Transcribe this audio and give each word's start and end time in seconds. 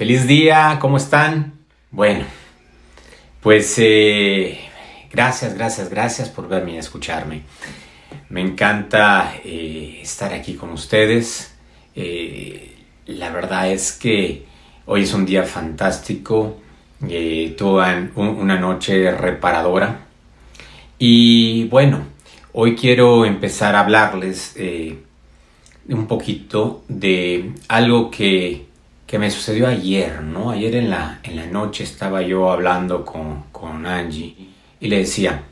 Feliz 0.00 0.26
día, 0.26 0.78
¿cómo 0.80 0.96
están? 0.96 1.52
Bueno, 1.90 2.24
pues 3.42 3.74
eh, 3.76 4.58
gracias, 5.12 5.52
gracias, 5.52 5.90
gracias 5.90 6.30
por 6.30 6.48
verme 6.48 6.72
y 6.72 6.76
escucharme. 6.78 7.42
Me 8.30 8.40
encanta 8.40 9.34
eh, 9.44 9.98
estar 10.00 10.32
aquí 10.32 10.54
con 10.54 10.70
ustedes. 10.70 11.54
Eh, 11.94 12.76
la 13.08 13.28
verdad 13.28 13.70
es 13.70 13.92
que 13.92 14.46
hoy 14.86 15.02
es 15.02 15.12
un 15.12 15.26
día 15.26 15.42
fantástico. 15.42 16.56
tuve 16.98 18.08
una 18.16 18.58
noche 18.58 19.10
reparadora. 19.10 20.06
Y 20.98 21.64
bueno, 21.64 22.04
hoy 22.54 22.74
quiero 22.74 23.26
empezar 23.26 23.74
a 23.74 23.80
hablarles 23.80 24.56
un 25.90 26.06
poquito 26.06 26.84
de 26.88 27.52
algo 27.68 28.10
que 28.10 28.69
que 29.10 29.18
me 29.18 29.28
sucedió 29.28 29.66
ayer, 29.66 30.22
¿no? 30.22 30.52
Ayer 30.52 30.76
en 30.76 30.88
la, 30.88 31.18
en 31.24 31.34
la 31.34 31.46
noche 31.46 31.82
estaba 31.82 32.22
yo 32.22 32.52
hablando 32.52 33.04
con, 33.04 33.42
con 33.50 33.84
Angie 33.84 34.36
y 34.78 34.86
le 34.86 34.98
decía, 34.98 35.42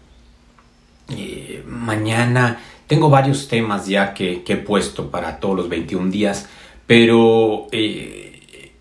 eh, 1.08 1.64
mañana 1.66 2.60
tengo 2.86 3.10
varios 3.10 3.48
temas 3.48 3.88
ya 3.88 4.14
que, 4.14 4.44
que, 4.44 4.52
he 4.52 4.56
puesto 4.58 5.10
para 5.10 5.40
todos 5.40 5.56
los 5.56 5.68
21 5.68 6.08
días, 6.08 6.48
pero 6.86 7.66
eh, 7.72 8.74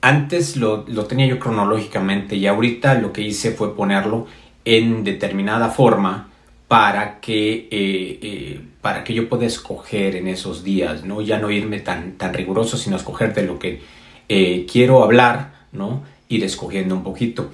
antes 0.00 0.56
lo, 0.56 0.84
lo, 0.88 1.04
tenía 1.04 1.26
yo 1.26 1.38
cronológicamente 1.38 2.34
y 2.34 2.48
ahorita 2.48 2.94
lo 2.94 3.12
que 3.12 3.22
hice 3.22 3.52
fue 3.52 3.76
ponerlo 3.76 4.26
en 4.64 5.04
determinada 5.04 5.68
forma 5.68 6.28
para 6.66 7.20
que, 7.20 7.68
eh, 7.70 8.60
para 8.80 9.04
que 9.04 9.14
yo 9.14 9.28
pueda 9.28 9.46
escoger 9.46 10.16
en 10.16 10.26
esos 10.26 10.64
días, 10.64 11.04
¿no? 11.04 11.22
Ya 11.22 11.38
no 11.38 11.52
irme 11.52 11.78
tan, 11.78 12.14
tan 12.14 12.34
riguroso, 12.34 12.76
sino 12.76 12.96
escoger 12.96 13.32
de 13.32 13.44
lo 13.44 13.60
que 13.60 13.96
eh, 14.28 14.66
quiero 14.70 15.02
hablar, 15.02 15.54
¿no? 15.72 16.02
Ir 16.28 16.44
escogiendo 16.44 16.94
un 16.94 17.02
poquito. 17.02 17.50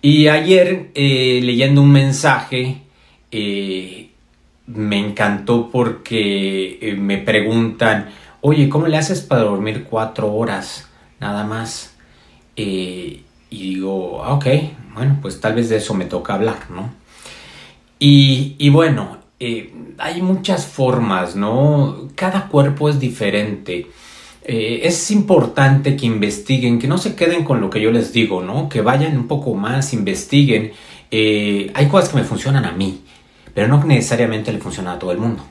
Y 0.00 0.28
ayer 0.28 0.90
eh, 0.94 1.40
leyendo 1.42 1.82
un 1.82 1.90
mensaje, 1.90 2.82
eh, 3.32 4.10
me 4.66 4.98
encantó 4.98 5.70
porque 5.70 6.94
me 6.98 7.18
preguntan, 7.18 8.10
oye, 8.40 8.68
¿cómo 8.68 8.86
le 8.86 8.96
haces 8.96 9.22
para 9.22 9.42
dormir 9.42 9.86
cuatro 9.88 10.32
horas 10.32 10.88
nada 11.20 11.44
más? 11.44 11.90
y 12.56 13.24
digo, 13.50 14.22
ah, 14.22 14.34
ok, 14.34 14.46
bueno, 14.94 15.18
pues 15.20 15.40
tal 15.40 15.54
vez 15.54 15.68
de 15.68 15.78
eso 15.78 15.92
me 15.92 16.04
toca 16.04 16.34
hablar, 16.34 16.70
¿no? 16.70 16.94
Y, 17.98 18.54
y 18.58 18.68
bueno, 18.68 19.18
hay 19.98 20.22
muchas 20.22 20.66
formas, 20.66 21.34
¿no? 21.34 22.08
Cada 22.14 22.46
cuerpo 22.46 22.88
es 22.88 23.00
diferente. 23.00 23.88
Eh, 24.46 24.80
es 24.84 25.10
importante 25.10 25.96
que 25.96 26.04
investiguen, 26.04 26.78
que 26.78 26.86
no 26.86 26.98
se 26.98 27.14
queden 27.16 27.44
con 27.44 27.60
lo 27.62 27.70
que 27.70 27.80
yo 27.80 27.90
les 27.90 28.12
digo, 28.12 28.42
¿no? 28.42 28.68
Que 28.68 28.82
vayan 28.82 29.16
un 29.16 29.26
poco 29.26 29.54
más, 29.54 29.94
investiguen. 29.94 30.72
Eh, 31.10 31.70
hay 31.74 31.88
cosas 31.88 32.10
que 32.10 32.16
me 32.16 32.24
funcionan 32.24 32.66
a 32.66 32.72
mí, 32.72 33.00
pero 33.54 33.68
no 33.68 33.82
necesariamente 33.84 34.52
le 34.52 34.58
funcionan 34.58 34.96
a 34.96 34.98
todo 34.98 35.12
el 35.12 35.18
mundo. 35.18 35.42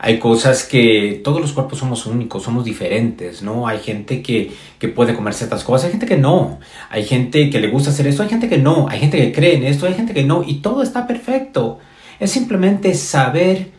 Hay 0.00 0.18
cosas 0.18 0.64
que 0.64 1.20
todos 1.24 1.40
los 1.40 1.52
cuerpos 1.52 1.78
somos 1.78 2.06
únicos, 2.06 2.44
somos 2.44 2.64
diferentes, 2.64 3.42
¿no? 3.42 3.66
Hay 3.66 3.80
gente 3.80 4.22
que, 4.22 4.52
que 4.78 4.88
puede 4.88 5.14
comer 5.14 5.34
ciertas 5.34 5.64
cosas, 5.64 5.86
hay 5.86 5.90
gente 5.90 6.06
que 6.06 6.16
no. 6.16 6.60
Hay 6.88 7.04
gente 7.04 7.50
que 7.50 7.60
le 7.60 7.68
gusta 7.68 7.90
hacer 7.90 8.06
esto, 8.06 8.22
hay 8.22 8.28
gente 8.28 8.48
que 8.48 8.58
no. 8.58 8.88
Hay 8.88 9.00
gente 9.00 9.18
que 9.18 9.32
cree 9.32 9.56
en 9.56 9.64
esto, 9.64 9.86
hay 9.86 9.94
gente 9.94 10.14
que 10.14 10.24
no. 10.24 10.44
Y 10.46 10.60
todo 10.60 10.82
está 10.82 11.06
perfecto. 11.06 11.78
Es 12.20 12.30
simplemente 12.30 12.94
saber 12.94 13.72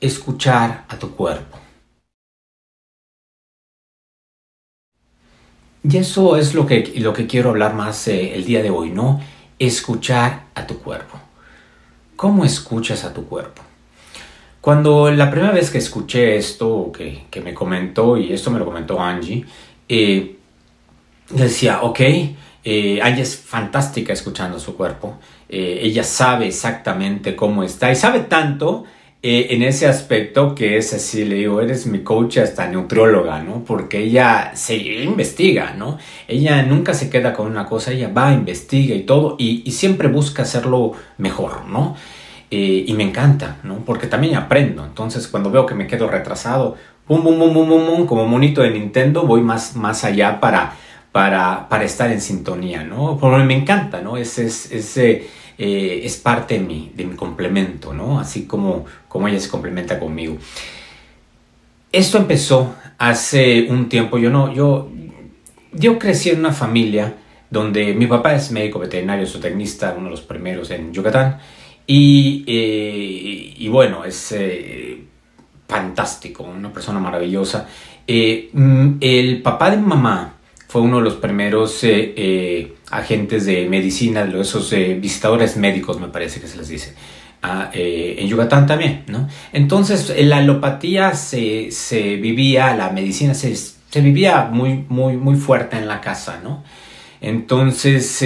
escuchar 0.00 0.84
a 0.88 0.98
tu 0.98 1.12
cuerpo. 1.12 1.63
Y 5.86 5.98
eso 5.98 6.36
es 6.38 6.54
lo 6.54 6.66
que, 6.66 6.94
lo 6.96 7.12
que 7.12 7.26
quiero 7.26 7.50
hablar 7.50 7.74
más 7.74 8.08
eh, 8.08 8.34
el 8.34 8.46
día 8.46 8.62
de 8.62 8.70
hoy, 8.70 8.90
¿no? 8.90 9.20
Escuchar 9.58 10.44
a 10.54 10.66
tu 10.66 10.78
cuerpo. 10.78 11.20
¿Cómo 12.16 12.46
escuchas 12.46 13.04
a 13.04 13.12
tu 13.12 13.26
cuerpo? 13.26 13.60
Cuando 14.62 15.10
la 15.10 15.30
primera 15.30 15.52
vez 15.52 15.70
que 15.70 15.76
escuché 15.76 16.36
esto, 16.36 16.90
que, 16.90 17.26
que 17.30 17.42
me 17.42 17.52
comentó, 17.52 18.16
y 18.16 18.32
esto 18.32 18.50
me 18.50 18.58
lo 18.58 18.64
comentó 18.64 18.98
Angie, 18.98 19.44
eh, 19.86 20.36
decía, 21.28 21.82
ok, 21.82 22.00
eh, 22.00 23.00
Angie 23.02 23.22
es 23.22 23.36
fantástica 23.36 24.14
escuchando 24.14 24.58
su 24.58 24.74
cuerpo, 24.74 25.18
ella 25.46 26.02
sabe 26.02 26.48
exactamente 26.48 27.36
cómo 27.36 27.62
está 27.62 27.92
y 27.92 27.94
sabe 27.94 28.20
tanto 28.20 28.84
eh, 29.26 29.54
en 29.54 29.62
ese 29.62 29.86
aspecto 29.86 30.54
que 30.54 30.76
es 30.76 30.92
así, 30.92 31.24
le 31.24 31.36
digo, 31.36 31.58
eres 31.62 31.86
mi 31.86 32.00
coach 32.00 32.36
hasta 32.36 32.68
nutrióloga, 32.68 33.42
¿no? 33.42 33.64
Porque 33.64 34.00
ella 34.00 34.50
se 34.54 34.76
investiga, 34.76 35.72
¿no? 35.72 35.96
Ella 36.28 36.62
nunca 36.62 36.92
se 36.92 37.08
queda 37.08 37.32
con 37.32 37.46
una 37.46 37.64
cosa, 37.64 37.92
ella 37.92 38.10
va, 38.14 38.34
investiga 38.34 38.94
y 38.94 39.04
todo, 39.04 39.36
y, 39.38 39.70
siempre 39.70 40.08
busca 40.08 40.42
hacerlo 40.42 40.92
mejor, 41.16 41.64
¿no? 41.64 41.96
Eh, 42.50 42.84
y 42.86 42.92
me 42.92 43.02
encanta, 43.02 43.60
¿no? 43.62 43.76
Porque 43.76 44.08
también 44.08 44.34
aprendo. 44.34 44.84
Entonces, 44.84 45.26
cuando 45.26 45.50
veo 45.50 45.64
que 45.64 45.74
me 45.74 45.86
quedo 45.86 46.06
retrasado, 46.06 46.76
pum, 47.06 47.22
pum, 47.22 47.38
pum, 47.38 47.54
pum, 47.54 47.66
pum, 47.66 48.06
como 48.06 48.26
monito 48.26 48.60
de 48.60 48.72
Nintendo, 48.72 49.22
voy 49.22 49.40
más, 49.40 49.74
más 49.74 50.04
allá 50.04 50.38
para, 50.38 50.74
para, 51.12 51.70
para 51.70 51.84
estar 51.84 52.12
en 52.12 52.20
sintonía, 52.20 52.84
¿no? 52.84 53.16
Porque 53.18 53.42
me 53.42 53.56
encanta, 53.56 54.02
¿no? 54.02 54.18
Ese, 54.18 54.44
ese 54.44 55.26
eh, 55.58 56.00
es 56.04 56.16
parte 56.16 56.54
de 56.54 56.60
mi, 56.60 56.92
de 56.94 57.04
mi 57.04 57.16
complemento, 57.16 57.92
¿no? 57.92 58.18
Así 58.18 58.46
como, 58.46 58.84
como 59.08 59.28
ella 59.28 59.40
se 59.40 59.48
complementa 59.48 59.98
conmigo. 59.98 60.36
Esto 61.92 62.18
empezó 62.18 62.74
hace 62.98 63.66
un 63.68 63.88
tiempo, 63.88 64.18
yo 64.18 64.30
no, 64.30 64.52
yo, 64.52 64.90
yo 65.72 65.98
crecí 65.98 66.30
en 66.30 66.40
una 66.40 66.52
familia 66.52 67.14
donde 67.50 67.94
mi 67.94 68.06
papá 68.06 68.34
es 68.34 68.50
médico 68.50 68.80
veterinario, 68.80 69.26
zootecnista, 69.26 69.94
uno 69.96 70.06
de 70.06 70.10
los 70.10 70.22
primeros 70.22 70.70
en 70.70 70.92
Yucatán, 70.92 71.38
y, 71.86 72.44
eh, 72.46 73.54
y 73.56 73.68
bueno, 73.68 74.04
es 74.04 74.32
eh, 74.32 75.04
fantástico, 75.68 76.42
una 76.42 76.72
persona 76.72 76.98
maravillosa. 76.98 77.68
Mm, 78.06 78.96
el 79.00 79.40
papá 79.42 79.70
de 79.70 79.76
mamá 79.76 80.33
fue 80.74 80.82
uno 80.82 80.96
de 80.96 81.04
los 81.04 81.14
primeros 81.14 81.84
eh, 81.84 82.14
eh, 82.16 82.74
agentes 82.90 83.46
de 83.46 83.68
medicina, 83.68 84.26
de 84.26 84.40
esos 84.40 84.72
eh, 84.72 84.98
visitadores 85.00 85.56
médicos, 85.56 86.00
me 86.00 86.08
parece 86.08 86.40
que 86.40 86.48
se 86.48 86.56
les 86.56 86.66
dice. 86.66 86.96
Ah, 87.42 87.70
en 87.72 88.26
Yucatán 88.26 88.66
también, 88.66 89.04
¿no? 89.06 89.28
Entonces, 89.52 90.12
la 90.24 90.38
alopatía 90.38 91.14
se, 91.14 91.70
se 91.70 92.16
vivía, 92.16 92.74
la 92.74 92.90
medicina 92.90 93.34
se, 93.34 93.54
se, 93.54 94.00
vivía 94.00 94.48
muy, 94.50 94.84
muy, 94.88 95.16
muy 95.16 95.36
fuerte 95.36 95.76
en 95.76 95.86
la 95.86 96.00
casa, 96.00 96.40
¿no? 96.42 96.64
Entonces, 97.20 98.24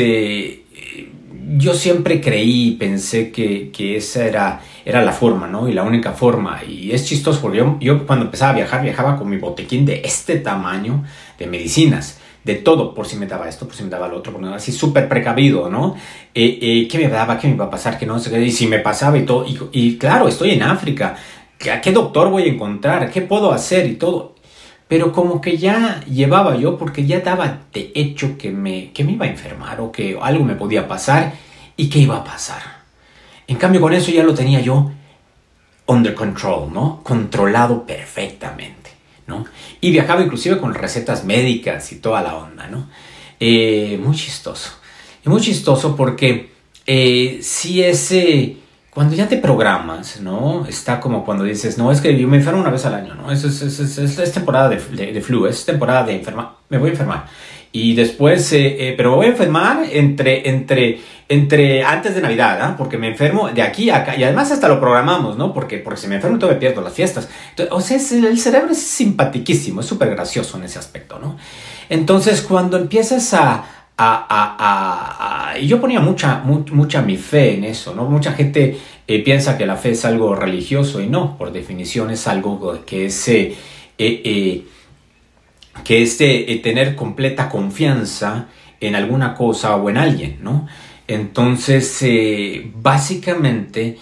yo 1.58 1.74
siempre 1.74 2.22
creí 2.22 2.68
y 2.68 2.76
pensé 2.76 3.30
que, 3.30 3.70
que, 3.70 3.98
esa 3.98 4.24
era, 4.24 4.60
era 4.86 5.04
la 5.04 5.12
forma, 5.12 5.48
¿no? 5.48 5.68
Y 5.68 5.74
la 5.74 5.82
única 5.82 6.12
forma. 6.12 6.62
Y 6.66 6.92
es 6.92 7.04
chistoso 7.04 7.42
porque 7.42 7.58
yo, 7.58 7.76
yo 7.78 8.06
cuando 8.06 8.24
empezaba 8.24 8.52
a 8.52 8.54
viajar, 8.54 8.82
viajaba 8.82 9.18
con 9.18 9.28
mi 9.28 9.36
botequín 9.36 9.84
de 9.84 10.00
este 10.02 10.36
tamaño 10.36 11.04
de 11.38 11.46
medicinas 11.46 12.20
de 12.48 12.54
todo, 12.54 12.94
por 12.94 13.06
si 13.06 13.16
me 13.16 13.26
daba 13.26 13.46
esto, 13.46 13.66
por 13.66 13.76
si 13.76 13.82
me 13.82 13.90
daba 13.90 14.08
lo 14.08 14.16
otro, 14.16 14.32
por 14.32 14.42
así 14.46 14.72
súper 14.72 15.06
precavido, 15.06 15.68
¿no? 15.68 15.94
Eh, 16.34 16.58
eh, 16.62 16.88
¿Qué 16.90 16.96
me 16.96 17.08
daba? 17.08 17.38
¿Qué 17.38 17.46
me 17.46 17.52
iba 17.52 17.66
a 17.66 17.70
pasar? 17.70 17.98
Que 17.98 18.06
no 18.06 18.16
Y 18.16 18.50
si 18.50 18.66
me 18.66 18.78
pasaba 18.78 19.18
y 19.18 19.26
todo, 19.26 19.44
y, 19.70 19.98
claro, 19.98 20.28
estoy 20.28 20.52
en 20.52 20.62
África, 20.62 21.14
¿a 21.70 21.80
qué 21.82 21.92
doctor 21.92 22.30
voy 22.30 22.44
a 22.44 22.46
encontrar? 22.46 23.10
¿Qué 23.10 23.20
puedo 23.20 23.52
hacer? 23.52 23.86
Y 23.86 23.96
todo. 23.96 24.34
Pero 24.88 25.12
como 25.12 25.42
que 25.42 25.58
ya 25.58 26.02
llevaba 26.06 26.56
yo, 26.56 26.78
porque 26.78 27.04
ya 27.04 27.20
daba 27.20 27.64
de 27.70 27.92
hecho 27.94 28.38
que 28.38 28.50
me, 28.50 28.92
que 28.92 29.04
me 29.04 29.12
iba 29.12 29.26
a 29.26 29.28
enfermar 29.28 29.82
o 29.82 29.92
que 29.92 30.18
algo 30.18 30.42
me 30.42 30.54
podía 30.54 30.88
pasar 30.88 31.34
y 31.76 31.90
que 31.90 31.98
iba 31.98 32.16
a 32.16 32.24
pasar. 32.24 32.62
En 33.46 33.56
cambio, 33.56 33.82
con 33.82 33.92
eso 33.92 34.10
ya 34.10 34.22
lo 34.22 34.32
tenía 34.32 34.60
yo 34.60 34.90
under 35.86 36.14
control, 36.14 36.72
¿no? 36.72 37.00
Controlado 37.02 37.84
perfectamente. 37.84 38.87
Y 39.80 39.90
viajaba 39.90 40.22
inclusive 40.22 40.58
con 40.58 40.74
recetas 40.74 41.24
médicas 41.24 41.92
y 41.92 41.96
toda 41.96 42.22
la 42.22 42.36
onda, 42.36 42.66
¿no? 42.68 42.88
Eh, 43.40 44.00
muy 44.02 44.16
chistoso. 44.16 44.70
Muy 45.24 45.40
chistoso 45.40 45.94
porque 45.94 46.52
eh, 46.86 47.38
si 47.42 47.82
ese... 47.82 48.56
Cuando 48.90 49.14
ya 49.14 49.28
te 49.28 49.36
programas, 49.36 50.20
¿no? 50.20 50.66
Está 50.66 50.98
como 50.98 51.24
cuando 51.24 51.44
dices, 51.44 51.78
no, 51.78 51.92
es 51.92 52.00
que 52.00 52.18
yo 52.18 52.26
me 52.26 52.38
enfermo 52.38 52.60
una 52.60 52.70
vez 52.70 52.84
al 52.84 52.94
año, 52.94 53.14
¿no? 53.14 53.30
Es, 53.30 53.44
es, 53.44 54.32
temporada 54.32 54.70
de, 54.70 55.12
de, 55.12 55.20
flu, 55.20 55.46
es 55.46 55.64
temporada 55.64 56.02
de 56.02 56.16
enfermar, 56.16 56.54
me 56.68 56.78
voy 56.78 56.88
a 56.88 56.92
enfermar. 56.92 57.26
Y 57.72 57.94
después, 57.94 58.52
eh, 58.52 58.94
pero 58.96 59.10
me 59.10 59.16
voy 59.16 59.26
a 59.26 59.30
enfermar 59.30 59.84
entre, 59.90 60.48
entre 60.48 61.00
entre 61.28 61.84
antes 61.84 62.14
de 62.14 62.22
Navidad, 62.22 62.58
¿ah? 62.62 62.74
porque 62.76 62.96
me 62.96 63.08
enfermo 63.08 63.50
de 63.50 63.60
aquí 63.60 63.90
a 63.90 63.98
acá, 63.98 64.16
y 64.16 64.24
además 64.24 64.50
hasta 64.50 64.66
lo 64.66 64.80
programamos, 64.80 65.36
¿no? 65.36 65.52
Porque, 65.52 65.78
porque 65.78 66.00
si 66.00 66.08
me 66.08 66.16
enfermo 66.16 66.38
todo 66.38 66.50
me 66.50 66.56
pierdo 66.56 66.80
las 66.80 66.94
fiestas. 66.94 67.28
o 67.70 67.80
sea, 67.80 67.98
el 67.98 68.38
cerebro 68.38 68.72
es 68.72 68.82
simpatiquísimo, 68.82 69.82
es 69.82 69.86
súper 69.86 70.08
gracioso 70.10 70.56
en 70.56 70.64
ese 70.64 70.78
aspecto, 70.78 71.18
¿no? 71.18 71.36
Entonces, 71.90 72.40
cuando 72.40 72.78
empiezas 72.78 73.34
a, 73.34 73.64
a, 73.98 75.52
a, 75.52 75.58
y 75.58 75.66
yo 75.66 75.80
ponía 75.80 76.00
mucha, 76.00 76.38
mucha 76.44 77.02
mi 77.02 77.18
fe 77.18 77.54
en 77.54 77.64
eso, 77.64 77.94
¿no? 77.94 78.04
Mucha 78.04 78.32
gente 78.32 78.78
eh, 79.06 79.22
piensa 79.22 79.58
que 79.58 79.66
la 79.66 79.76
fe 79.76 79.90
es 79.90 80.04
algo 80.06 80.34
religioso 80.34 81.02
y 81.02 81.08
no, 81.08 81.36
por 81.36 81.52
definición 81.52 82.10
es 82.10 82.26
algo 82.26 82.84
que 82.86 83.06
es... 83.06 83.30
Eh, 85.88 85.94
eh, 85.94 85.98
que 85.98 86.02
es 86.02 86.18
de 86.18 86.60
tener 86.62 86.94
completa 86.94 87.48
confianza 87.48 88.48
en 88.80 88.94
alguna 88.94 89.34
cosa 89.34 89.76
o 89.76 89.88
en 89.88 89.96
alguien, 89.96 90.38
¿no? 90.42 90.66
Entonces, 91.06 92.04
básicamente, 92.74 93.96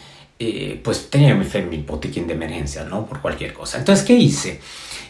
pues 0.82 1.08
tenía 1.08 1.34
mi, 1.34 1.46
mi 1.70 1.78
botiquín 1.78 2.26
de 2.26 2.34
emergencia, 2.34 2.84
¿no? 2.84 3.06
Por 3.06 3.20
cualquier 3.20 3.52
cosa. 3.52 3.78
Entonces, 3.78 4.04
¿qué 4.04 4.14
hice? 4.14 4.60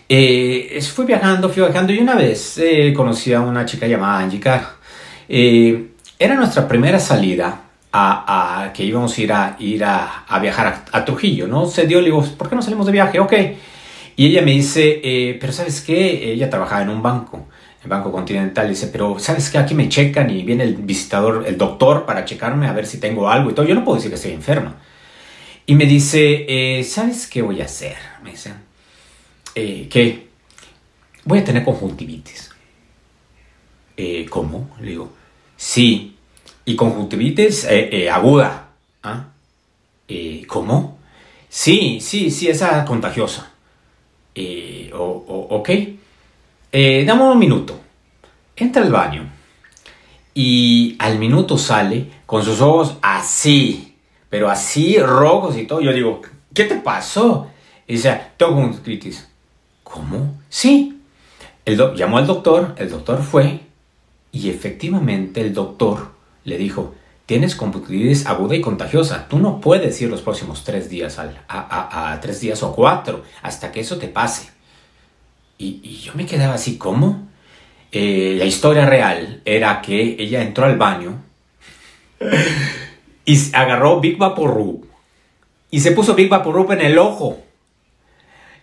Eh, 0.08 0.81
fui 0.94 1.05
viajando, 1.05 1.49
fui 1.49 1.62
viajando 1.62 1.93
y 1.93 1.99
una 1.99 2.14
vez 2.14 2.58
eh, 2.58 2.93
conocí 2.94 3.32
a 3.32 3.40
una 3.40 3.64
chica 3.67 3.87
llamada 3.87 4.20
Angie 4.20 4.38
Carr. 4.38 4.76
Eh, 5.28 5.88
era 6.19 6.34
nuestra 6.37 6.69
primera 6.69 7.00
salida 7.00 7.62
a, 7.93 8.73
que 8.75 8.84
íbamos 8.84 9.17
a 9.17 9.20
ir 9.20 9.32
a, 9.32 9.56
ir 9.58 9.84
a, 9.84 10.38
viajar 10.40 10.84
a, 10.93 11.05
Trujillo, 11.05 11.46
¿no? 11.46 11.67
Se 11.67 11.87
dio, 11.87 12.00
le 12.00 12.06
digo, 12.06 12.23
¿por 12.37 12.49
qué 12.49 12.55
no 12.55 12.62
salimos 12.62 12.87
de 12.87 12.93
viaje? 12.93 13.19
Ok. 13.19 13.32
Y 14.16 14.26
ella 14.26 14.42
me 14.42 14.52
dice, 14.52 15.00
eh, 15.04 15.36
pero 15.38 15.52
¿sabes 15.52 15.82
qué? 15.82 16.32
Ella 16.32 16.48
trabajaba 16.48 16.82
en 16.82 16.88
un 16.88 17.02
banco, 17.02 17.46
el 17.82 17.88
Banco 17.88 18.10
Continental. 18.10 18.68
Dice, 18.68 18.88
pero 18.88 19.18
¿sabes 19.18 19.50
qué? 19.50 19.58
Aquí 19.58 19.74
me 19.74 19.88
checan 19.88 20.30
y 20.30 20.42
viene 20.42 20.64
el 20.64 20.76
visitador, 20.76 21.44
el 21.46 21.58
doctor, 21.58 22.06
para 22.06 22.24
checarme 22.24 22.66
a 22.66 22.72
ver 22.72 22.86
si 22.86 22.98
tengo 22.98 23.28
algo 23.28 23.50
y 23.50 23.54
todo. 23.54 23.66
Yo 23.66 23.74
no 23.74 23.84
puedo 23.84 23.96
decir 23.96 24.10
que 24.10 24.16
estoy 24.16 24.32
enferma. 24.32 24.76
Y 25.66 25.74
me 25.74 25.84
dice, 25.84 26.82
¿sabes 26.88 27.26
qué 27.26 27.42
voy 27.42 27.60
a 27.60 27.64
hacer? 27.64 27.96
Me 28.22 28.30
dice, 28.30 28.52
eh, 29.58 29.88
que 29.88 30.26
voy 31.24 31.38
a 31.38 31.44
tener 31.44 31.64
conjuntivitis. 31.64 32.50
Eh, 33.96 34.26
¿Cómo? 34.28 34.68
Le 34.80 34.90
digo, 34.90 35.12
sí, 35.56 36.14
y 36.66 36.76
conjuntivitis 36.76 37.66
eh, 37.70 38.10
aguda. 38.10 38.68
¿Ah? 39.02 39.28
¿Cómo? 40.46 40.98
Sí, 41.48 42.00
sí, 42.02 42.30
sí, 42.30 42.48
esa 42.48 42.84
contagiosa. 42.84 43.50
Ok. 44.93 45.71
dame 46.73 47.23
un 47.23 47.38
minuto. 47.38 47.81
Entra 48.56 48.83
al 48.83 48.91
baño 48.91 49.31
y 50.35 50.97
al 50.99 51.19
minuto 51.19 51.56
sale 51.56 52.06
con 52.27 52.44
sus 52.44 52.61
ojos 52.61 52.97
así, 53.00 53.97
pero 54.29 54.50
así 54.50 54.99
rojos 54.99 55.56
y 55.56 55.67
todo. 55.67 55.81
Yo 55.81 55.93
digo, 55.93 56.21
¿qué 56.53 56.65
te 56.65 56.77
pasó? 56.77 57.49
Y 57.87 57.94
dice, 57.94 58.21
tengo 58.37 58.55
conjuntivitis. 58.55 59.29
¿Cómo? 59.83 60.37
Sí. 60.49 61.00
Llamó 61.65 62.19
al 62.19 62.27
doctor, 62.27 62.75
el 62.79 62.91
doctor 62.91 63.23
fue 63.23 63.61
y 64.31 64.50
efectivamente 64.50 65.41
el 65.41 65.55
doctor 65.55 66.12
le 66.44 66.59
dijo, 66.59 66.94
tienes 67.26 67.56
conjuntivitis 67.56 68.26
aguda 68.26 68.55
y 68.55 68.61
contagiosa, 68.61 69.26
tú 69.28 69.38
no 69.38 69.61
puedes 69.61 70.00
ir 70.00 70.08
los 70.08 70.23
próximos 70.23 70.62
tres 70.64 70.88
días, 70.88 71.19
a, 71.19 72.19
tres 72.23 72.40
días 72.40 72.62
o 72.62 72.73
cuatro, 72.73 73.25
hasta 73.43 73.73
que 73.73 73.81
eso 73.81 73.99
te 73.99 74.08
pase. 74.08 74.50
Y, 75.58 75.99
yo 75.99 76.12
me 76.14 76.25
quedaba 76.25 76.55
así, 76.55 76.78
¿cómo? 76.78 77.28
Eh, 77.90 78.37
la 78.38 78.44
historia 78.44 78.87
real 78.87 79.43
era 79.44 79.81
que 79.82 80.17
ella 80.19 80.43
entró 80.43 80.67
al 80.67 80.76
baño 80.76 81.23
y 83.25 83.55
agarró 83.55 84.00
Big 84.00 84.17
Vaporub 84.19 84.87
y 85.70 85.81
se 85.81 85.93
puso 85.93 86.14
Big 86.14 86.28
Vaporub 86.28 86.73
en 86.73 86.82
el 86.82 86.99
ojo. 86.99 87.43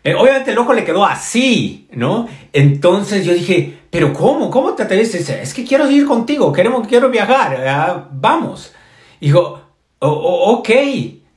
Eh, 0.03 0.15
obviamente 0.15 0.51
el 0.51 0.57
ojo 0.57 0.73
le 0.73 0.83
quedó 0.83 1.05
así, 1.05 1.87
¿no? 1.91 2.27
Entonces 2.51 3.25
yo 3.25 3.33
dije, 3.33 3.77
pero 3.93 4.11
¿cómo? 4.11 4.49
¿Cómo 4.49 4.73
te 4.73 4.81
atreves? 4.81 5.13
Es 5.13 5.53
que 5.53 5.63
quiero 5.63 5.87
ir 5.87 6.07
contigo, 6.07 6.51
queremos, 6.51 6.87
quiero 6.87 7.11
viajar, 7.11 8.09
vamos. 8.11 8.73
dijo, 9.21 9.61
ok, 9.99 10.69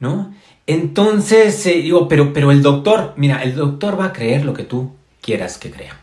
¿no? 0.01 0.33
Entonces 0.67 1.67
eh, 1.67 1.83
digo, 1.83 2.09
pero, 2.09 2.33
pero 2.33 2.51
el 2.51 2.63
doctor, 2.63 3.13
mira, 3.19 3.43
el 3.43 3.57
doctor 3.57 4.01
va 4.01 4.07
a 4.07 4.13
creer 4.15 4.47
lo 4.47 4.55
que 4.55 4.63
tú 4.63 4.93
quieras 5.21 5.59
que 5.59 5.71
crea. 5.71 6.01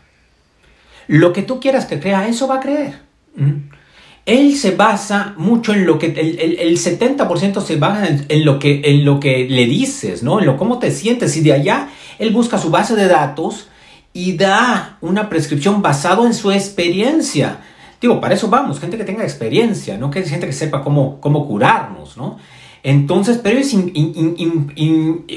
Lo 1.08 1.32
que 1.32 1.42
tú 1.42 1.58
quieras 1.58 1.86
que 1.86 1.98
crea, 1.98 2.28
eso 2.28 2.46
va 2.46 2.58
a 2.58 2.60
creer. 2.60 3.00
Él 4.24 4.54
se 4.54 4.76
basa 4.76 5.34
mucho 5.36 5.74
en 5.74 5.84
lo 5.86 5.98
que, 5.98 6.06
el, 6.06 6.60
el, 6.60 6.78
70% 6.78 7.62
se 7.62 7.76
basa 7.78 8.06
en, 8.28 8.44
lo 8.44 8.60
que, 8.60 8.80
en 8.84 9.04
lo 9.04 9.18
que 9.18 9.48
le 9.50 9.66
dices, 9.66 10.22
¿no? 10.22 10.38
En 10.38 10.46
lo 10.46 10.56
cómo 10.56 10.78
te 10.78 10.92
sientes 10.92 11.36
y 11.36 11.40
de 11.40 11.52
allá 11.52 11.88
él 12.20 12.30
busca 12.30 12.58
su 12.58 12.70
base 12.70 12.94
de 12.94 13.08
datos 13.08 13.66
y 14.16 14.36
da 14.36 14.96
una 15.00 15.28
prescripción 15.28 15.82
basado 15.82 16.24
en 16.24 16.32
su 16.32 16.52
experiencia. 16.52 17.58
Digo, 18.00 18.20
para 18.20 18.34
eso 18.34 18.48
vamos, 18.48 18.78
gente 18.78 18.96
que 18.96 19.04
tenga 19.04 19.24
experiencia, 19.24 19.98
no 19.98 20.10
que 20.10 20.22
gente 20.22 20.46
que 20.46 20.52
sepa 20.52 20.82
cómo, 20.82 21.20
cómo 21.20 21.46
curarnos, 21.46 22.16
¿no? 22.16 22.38
Entonces, 22.84 23.40
pero 23.42 23.58
ellos 23.58 23.74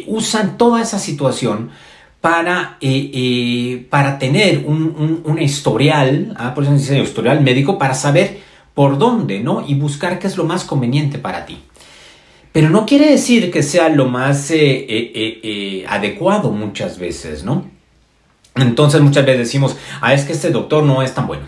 usan 0.05 0.57
toda 0.57 0.81
esa 0.81 0.99
situación 0.99 1.71
para, 2.21 2.77
eh, 2.81 3.09
eh, 3.13 3.87
para 3.89 4.19
tener 4.19 4.65
un, 4.67 5.37
historial, 5.39 6.35
¿ah? 6.37 6.53
por 6.53 6.65
eso 6.65 6.73
se 6.73 6.79
dice 6.79 6.99
historial 6.99 7.41
médico, 7.41 7.77
para 7.77 7.93
saber 7.93 8.39
por 8.73 8.97
dónde, 8.97 9.39
¿no? 9.39 9.65
Y 9.65 9.73
buscar 9.75 10.19
qué 10.19 10.27
es 10.27 10.37
lo 10.37 10.43
más 10.43 10.65
conveniente 10.65 11.17
para 11.17 11.45
ti. 11.45 11.57
Pero 12.51 12.69
no 12.69 12.85
quiere 12.85 13.09
decir 13.09 13.49
que 13.49 13.63
sea 13.63 13.89
lo 13.89 14.05
más 14.05 14.51
eh, 14.51 15.85
adecuado 15.87 16.51
muchas 16.51 16.99
veces, 16.99 17.43
¿no? 17.43 17.76
Entonces 18.59 19.01
muchas 19.01 19.25
veces 19.25 19.39
decimos, 19.39 19.77
ah, 20.01 20.13
es 20.13 20.25
que 20.25 20.33
este 20.33 20.49
doctor 20.49 20.83
no 20.83 21.01
es 21.01 21.13
tan 21.13 21.27
bueno. 21.27 21.45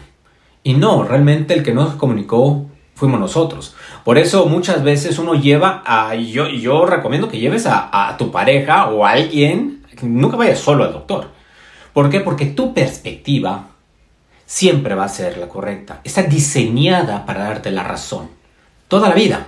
Y 0.64 0.74
no, 0.74 1.04
realmente 1.04 1.54
el 1.54 1.64
que 1.64 1.74
nos 1.74 1.96
comunicó 1.96 2.66
fuimos 2.96 3.20
nosotros. 3.20 3.76
Por 4.04 4.18
eso 4.18 4.46
muchas 4.46 4.84
veces 4.84 5.20
uno 5.20 5.36
lleva 5.36 5.84
a, 5.86 6.16
yo, 6.16 6.50
yo 6.50 6.86
recomiendo 6.86 7.30
que 7.30 7.40
lleves 7.40 7.66
a, 7.66 8.16
tu 8.18 8.32
pareja 8.32 8.90
o 8.90 9.06
a 9.06 9.12
alguien, 9.12 9.84
nunca 10.02 10.38
vayas 10.38 10.60
solo 10.60 10.84
al 10.84 10.94
doctor. 10.94 11.30
¿Por 11.94 12.10
qué? 12.10 12.20
Porque 12.20 12.46
tu 12.46 12.74
perspectiva 12.74 13.68
siempre 14.46 14.96
va 14.96 15.06
a 15.06 15.10
ser 15.10 15.38
la 15.38 15.48
correcta. 15.48 16.02
Está 16.04 16.24
diseñada 16.24 17.26
para 17.26 17.44
darte 17.44 17.72
la 17.72 17.84
razón. 17.84 18.30
Toda 18.88 19.10
la 19.10 19.16
vida 19.16 19.48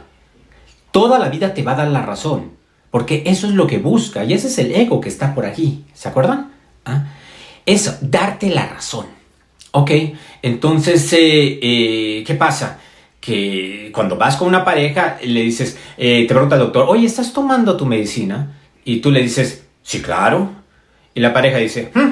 toda 0.92 1.20
la 1.20 1.30
vida 1.30 1.54
te 1.54 1.64
va 1.64 1.72
a 1.72 1.76
dar 1.76 1.88
la 1.88 2.02
razón, 2.02 2.52
porque 2.92 3.24
eso 3.26 3.48
es 3.48 3.54
lo 3.54 3.68
que 3.68 3.80
busca 3.80 4.24
y 4.24 4.34
ese 4.34 4.48
es 4.48 4.60
el 4.60 4.74
ego 4.74 5.02
que 5.02 5.10
está 5.10 5.34
por 5.34 5.46
aquí, 5.46 5.86
¿se 5.94 6.10
acuerdan? 6.10 6.52
¿Ah? 6.86 7.06
Eso, 7.66 7.98
darte 8.02 8.50
la 8.50 8.66
razón. 8.66 9.06
¿Ok? 9.72 9.92
Entonces, 10.42 11.12
eh, 11.14 11.60
eh, 11.62 12.24
¿qué 12.26 12.36
pasa? 12.36 12.80
Que 13.20 13.92
cuando 13.94 14.18
vas 14.18 14.36
con 14.36 14.48
una 14.48 14.66
pareja, 14.66 15.18
le 15.24 15.42
dices, 15.42 15.78
eh, 15.98 16.26
te 16.28 16.34
pregunta 16.34 16.56
el 16.56 16.62
doctor, 16.62 16.86
oye, 16.88 17.06
¿estás 17.06 17.32
tomando 17.32 17.78
tu 17.78 17.86
medicina? 17.86 18.58
Y 18.84 18.98
tú 18.98 19.12
le 19.12 19.22
dices, 19.22 19.66
sí, 19.82 20.02
claro. 20.02 20.52
Y 21.14 21.20
la 21.20 21.34
pareja 21.34 21.58
dice, 21.58 21.92
hmm, 21.94 22.12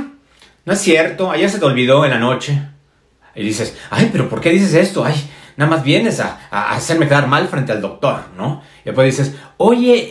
no 0.65 0.73
es 0.73 0.79
cierto, 0.79 1.31
ayer 1.31 1.49
se 1.49 1.59
te 1.59 1.65
olvidó 1.65 2.05
en 2.05 2.11
la 2.11 2.19
noche. 2.19 2.61
Y 3.35 3.43
dices, 3.43 3.75
ay, 3.89 4.09
pero 4.11 4.29
¿por 4.29 4.39
qué 4.41 4.51
dices 4.51 4.73
esto? 4.73 5.03
Ay, 5.03 5.15
nada 5.57 5.71
más 5.71 5.83
vienes 5.83 6.19
a, 6.19 6.47
hacerme 6.51 7.07
quedar 7.07 7.27
mal 7.27 7.47
frente 7.47 7.71
al 7.71 7.81
doctor, 7.81 8.25
¿no? 8.37 8.61
Y 8.83 8.85
después 8.85 9.17
dices, 9.17 9.35
oye, 9.57 10.07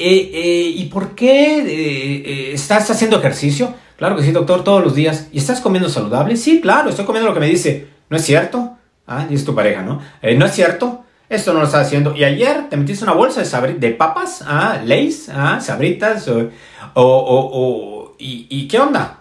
¿y 0.76 0.84
por 0.86 1.14
qué 1.14 2.52
estás 2.52 2.90
haciendo 2.90 3.18
ejercicio? 3.18 3.74
Claro 3.98 4.16
que 4.16 4.22
sí, 4.22 4.32
doctor, 4.32 4.64
todos 4.64 4.82
los 4.82 4.94
días. 4.94 5.28
¿Y 5.32 5.38
estás 5.38 5.60
comiendo 5.60 5.90
saludable? 5.90 6.38
Sí, 6.38 6.62
claro, 6.62 6.88
estoy 6.88 7.04
comiendo 7.04 7.28
lo 7.28 7.34
que 7.34 7.40
me 7.40 7.48
dice. 7.48 7.88
¿No 8.08 8.16
es 8.16 8.24
cierto? 8.24 8.78
Ah, 9.06 9.26
es 9.30 9.44
tu 9.44 9.54
pareja, 9.54 9.82
¿no? 9.82 10.00
¿No 10.22 10.46
es 10.46 10.52
cierto? 10.52 11.04
Esto 11.28 11.52
no 11.52 11.58
lo 11.58 11.66
estás 11.66 11.86
haciendo. 11.86 12.16
Y 12.16 12.24
ayer 12.24 12.70
te 12.70 12.78
metiste 12.78 13.04
una 13.04 13.12
bolsa 13.12 13.42
de, 13.42 13.74
de 13.74 13.90
papas, 13.90 14.42
ah, 14.46 14.80
Lays, 14.82 15.28
ah, 15.28 15.60
sabritas, 15.60 16.26
o, 16.28 16.48
o, 16.94 17.04
o, 17.04 18.16
y, 18.18 18.46
¿y 18.48 18.66
qué 18.68 18.78
onda? 18.78 19.18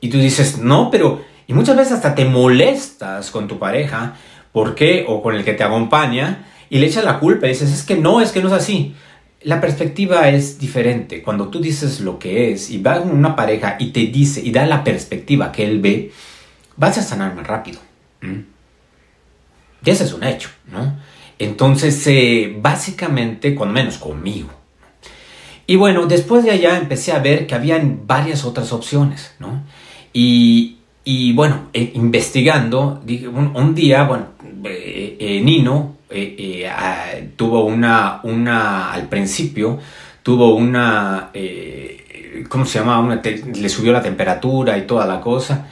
Y 0.00 0.08
tú 0.08 0.18
dices, 0.18 0.58
no, 0.58 0.90
pero... 0.90 1.20
Y 1.46 1.52
muchas 1.54 1.76
veces 1.76 1.94
hasta 1.94 2.14
te 2.14 2.24
molestas 2.24 3.30
con 3.30 3.46
tu 3.46 3.58
pareja 3.58 4.14
¿Por 4.52 4.74
qué? 4.74 5.04
O 5.08 5.22
con 5.22 5.34
el 5.34 5.44
que 5.44 5.54
te 5.54 5.64
acompaña 5.64 6.44
y 6.68 6.78
le 6.78 6.86
echas 6.86 7.04
la 7.04 7.18
culpa 7.18 7.46
y 7.46 7.50
dices, 7.50 7.72
es 7.72 7.82
que 7.82 7.96
no, 7.96 8.20
es 8.20 8.32
que 8.32 8.42
no 8.42 8.48
es 8.48 8.54
así. 8.54 8.94
La 9.44 9.60
perspectiva 9.60 10.28
es 10.28 10.58
diferente. 10.58 11.22
Cuando 11.22 11.48
tú 11.48 11.60
dices 11.60 12.00
lo 12.00 12.18
que 12.18 12.52
es 12.52 12.70
y 12.70 12.78
va 12.78 13.00
una 13.00 13.34
pareja 13.34 13.76
y 13.78 13.90
te 13.90 14.06
dice 14.06 14.40
y 14.42 14.52
da 14.52 14.66
la 14.66 14.84
perspectiva 14.84 15.50
que 15.50 15.64
él 15.64 15.80
ve, 15.80 16.12
vas 16.76 16.98
a 16.98 17.02
sanar 17.02 17.34
más 17.34 17.46
rápido. 17.46 17.80
Y 18.22 19.90
ese 19.90 20.04
es 20.04 20.12
un 20.12 20.22
hecho, 20.22 20.48
¿no? 20.70 20.96
Entonces, 21.38 22.06
eh, 22.06 22.56
básicamente, 22.60 23.54
cuando 23.54 23.74
menos 23.74 23.98
conmigo. 23.98 24.48
Y 25.66 25.76
bueno, 25.76 26.06
después 26.06 26.44
de 26.44 26.52
allá 26.52 26.78
empecé 26.78 27.12
a 27.12 27.18
ver 27.18 27.46
que 27.46 27.54
habían 27.54 28.06
varias 28.06 28.44
otras 28.44 28.72
opciones, 28.72 29.34
¿no? 29.40 29.62
Y, 30.12 30.78
y 31.04 31.32
bueno, 31.32 31.68
eh, 31.72 31.92
investigando, 31.94 33.02
un, 33.54 33.74
día, 33.74 34.04
bueno, 34.04 34.26
eh, 34.64 35.40
eh, 36.12 36.64
Nino 36.64 36.72
ah, 36.76 37.06
tuvo 37.36 37.64
una, 37.64 38.20
una, 38.24 38.92
al 38.92 39.08
principio, 39.08 39.78
tuvo 40.22 40.54
una, 40.54 41.30
¿cómo 42.48 42.64
se 42.64 42.78
llama? 42.78 43.20
le 43.22 43.68
subió 43.68 43.92
la 43.92 44.02
temperatura 44.02 44.78
y 44.78 44.82
toda 44.82 45.06
la 45.06 45.20
cosa, 45.20 45.66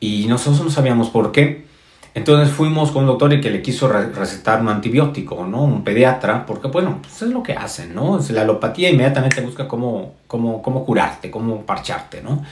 y 0.00 0.26
nosotros 0.26 0.64
no 0.64 0.70
sabíamos 0.70 1.10
por 1.10 1.32
qué. 1.32 1.66
Entonces 2.14 2.50
fuimos 2.54 2.92
con 2.92 3.02
un 3.02 3.08
doctor 3.08 3.34
y 3.34 3.42
que 3.42 3.50
le 3.50 3.60
quiso 3.60 3.88
recetar 3.88 4.62
un 4.62 4.68
antibiótico, 4.68 5.46
¿no? 5.46 5.64
Un 5.64 5.84
pediatra, 5.84 6.46
porque 6.46 6.68
bueno, 6.68 7.00
pues 7.02 7.20
es 7.20 7.28
lo 7.28 7.42
que 7.42 7.52
hacen, 7.52 7.94
¿no? 7.94 8.18
La 8.30 8.40
alopatía 8.40 8.88
inmediatamente 8.88 9.42
busca 9.42 9.68
cómo, 9.68 10.14
cómo, 10.26 10.62
cómo 10.62 10.82
curarte, 10.86 11.30
cómo 11.30 11.60
parcharte, 11.60 12.22
¿no? 12.22 12.42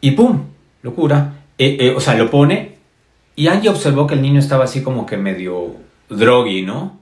Y 0.00 0.12
¡pum! 0.12 0.44
Locura 0.82 1.32
eh, 1.56 1.76
eh, 1.80 1.94
o 1.96 2.00
sea, 2.00 2.14
lo 2.14 2.30
pone 2.30 2.72
y 3.36 3.46
Angie 3.46 3.70
observó 3.70 4.06
que 4.06 4.14
el 4.14 4.22
niño 4.22 4.40
estaba 4.40 4.64
así 4.64 4.82
como 4.82 5.06
que 5.06 5.16
medio 5.16 5.76
drogui, 6.18 6.62
¿no? 6.62 6.98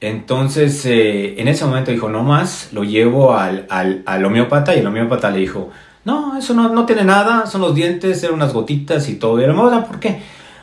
Entonces, 0.00 0.86
eh, 0.86 1.40
en 1.40 1.48
ese 1.48 1.64
momento 1.64 1.90
dijo, 1.90 2.08
no 2.08 2.22
más, 2.22 2.68
lo 2.72 2.84
llevo 2.84 3.34
al, 3.34 3.66
al, 3.68 4.02
al, 4.06 4.24
homeópata 4.24 4.74
y 4.74 4.78
el 4.78 4.86
homeópata 4.86 5.30
le 5.30 5.40
dijo, 5.40 5.70
no, 6.04 6.38
eso 6.38 6.54
no, 6.54 6.68
no, 6.68 6.86
tiene 6.86 7.04
nada, 7.04 7.46
son 7.46 7.62
los 7.62 7.74
dientes, 7.74 8.22
eran 8.22 8.36
unas 8.36 8.52
gotitas 8.52 9.08
y 9.08 9.16
todo. 9.16 9.40
Y 9.40 9.44
el 9.44 9.54
¿por 9.54 9.98
qué? 9.98 10.20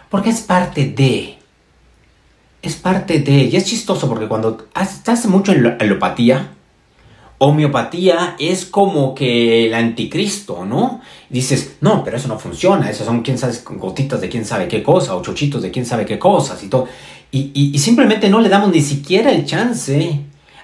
Porque 0.09 0.29
es 0.29 0.41
parte 0.41 0.85
de, 0.91 1.37
es 2.61 2.75
parte 2.75 3.19
de, 3.19 3.43
y 3.43 3.55
es 3.55 3.65
chistoso 3.65 4.07
porque 4.07 4.27
cuando 4.27 4.67
estás 4.79 5.25
mucho 5.27 5.51
en 5.51 5.63
la 5.63 5.77
alopatía, 5.79 6.51
homeopatía 7.37 8.35
es 8.39 8.65
como 8.65 9.13
que 9.13 9.67
el 9.67 9.73
anticristo, 9.73 10.65
¿no? 10.65 11.01
Dices, 11.29 11.77
no, 11.81 12.03
pero 12.03 12.17
eso 12.17 12.27
no 12.27 12.39
funciona, 12.39 12.89
esas 12.89 13.05
son 13.05 13.21
quién 13.21 13.37
sabe, 13.37 13.53
gotitas 13.71 14.21
de 14.21 14.29
quién 14.29 14.45
sabe 14.45 14.67
qué 14.67 14.81
cosa, 14.81 15.15
o 15.15 15.21
chochitos 15.21 15.61
de 15.61 15.71
quién 15.71 15.85
sabe 15.85 16.05
qué 16.05 16.17
cosas 16.17 16.63
y 16.63 16.69
todo. 16.69 16.87
Y, 17.37 17.77
simplemente 17.79 18.29
no 18.29 18.39
le 18.39 18.47
damos 18.47 18.71
ni 18.71 18.79
siquiera 18.79 19.29
el 19.29 19.45
chance 19.45 20.21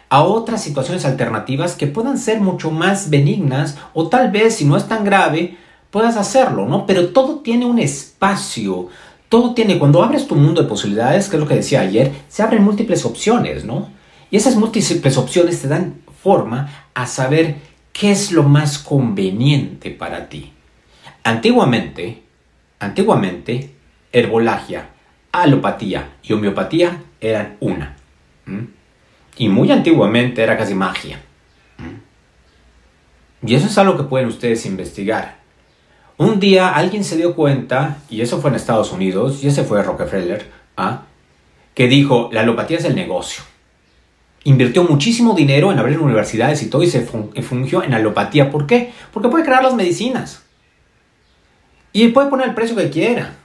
a 0.07 0.23
otras 0.23 0.63
situaciones 0.63 1.03
alternativas 1.03 1.75
que 1.75 1.85
puedan 1.85 2.17
ser 2.17 2.39
mucho 2.39 2.71
más 2.71 3.09
benignas 3.09 3.77
o 3.93 4.07
tal 4.07 4.31
vez 4.31 4.55
si 4.55 4.63
no 4.63 4.77
es 4.77 4.87
tan 4.87 5.03
grave 5.03 5.57
puedas 5.89 6.15
hacerlo, 6.15 6.65
¿no? 6.69 6.85
Pero 6.85 7.09
todo 7.09 7.39
tiene 7.39 7.65
un 7.65 7.77
espacio, 7.77 8.87
todo 9.27 9.53
tiene, 9.53 9.79
cuando 9.79 10.01
abres 10.01 10.27
tu 10.27 10.35
mundo 10.35 10.61
de 10.61 10.69
posibilidades, 10.69 11.27
que 11.27 11.35
es 11.35 11.41
lo 11.41 11.47
que 11.47 11.55
decía 11.55 11.81
ayer, 11.81 12.13
se 12.29 12.41
abren 12.41 12.63
múltiples 12.63 13.03
opciones, 13.03 13.65
¿no? 13.65 13.89
Y 14.29 14.37
esas 14.37 14.55
múltiples 14.55 15.17
opciones 15.17 15.61
te 15.61 15.67
dan 15.67 15.95
forma 16.23 16.85
a 16.93 17.05
saber 17.05 17.57
qué 17.91 18.11
es 18.11 18.31
lo 18.31 18.43
más 18.43 18.79
conveniente 18.79 19.91
para 19.91 20.29
ti. 20.29 20.53
Antiguamente, 21.25 22.23
antiguamente, 22.79 23.71
herbolagia, 24.13 24.90
alopatía 25.31 26.09
y 26.23 26.33
homeopatía 26.33 27.03
eran 27.19 27.57
una. 27.59 27.95
Y 29.38 29.50
muy 29.50 29.71
antiguamente 29.71 30.43
era 30.43 30.57
casi 30.57 30.73
magia. 30.73 31.21
Y 33.43 33.55
eso 33.55 33.67
es 33.67 33.77
algo 33.77 33.97
que 33.97 34.03
pueden 34.03 34.27
ustedes 34.27 34.65
investigar. 34.65 35.39
Un 36.17 36.39
día 36.39 36.69
alguien 36.69 37.03
se 37.03 37.17
dio 37.17 37.35
cuenta, 37.35 37.97
y 38.09 38.21
eso 38.21 38.39
fue 38.39 38.51
en 38.51 38.55
Estados 38.55 38.91
Unidos, 38.91 39.43
y 39.43 39.47
ese 39.47 39.63
fue 39.63 39.81
Rockefeller, 39.81 40.45
¿ah? 40.77 41.03
que 41.73 41.88
dijo, 41.88 42.29
la 42.31 42.41
alopatía 42.41 42.77
es 42.77 42.85
el 42.85 42.95
negocio 42.95 43.43
invirtió 44.43 44.83
muchísimo 44.83 45.33
dinero 45.33 45.71
en 45.71 45.79
abrir 45.79 46.00
universidades 46.00 46.63
y 46.63 46.69
todo 46.69 46.83
y 46.83 46.89
se 46.89 47.01
fungió 47.01 47.83
en 47.83 47.93
alopatía. 47.93 48.51
¿Por 48.51 48.65
qué? 48.65 48.91
Porque 49.13 49.29
puede 49.29 49.45
crear 49.45 49.63
las 49.63 49.75
medicinas. 49.75 50.43
Y 51.93 52.07
puede 52.09 52.29
poner 52.29 52.50
el 52.50 52.55
precio 52.55 52.75
que 52.75 52.89
quiera. 52.89 53.35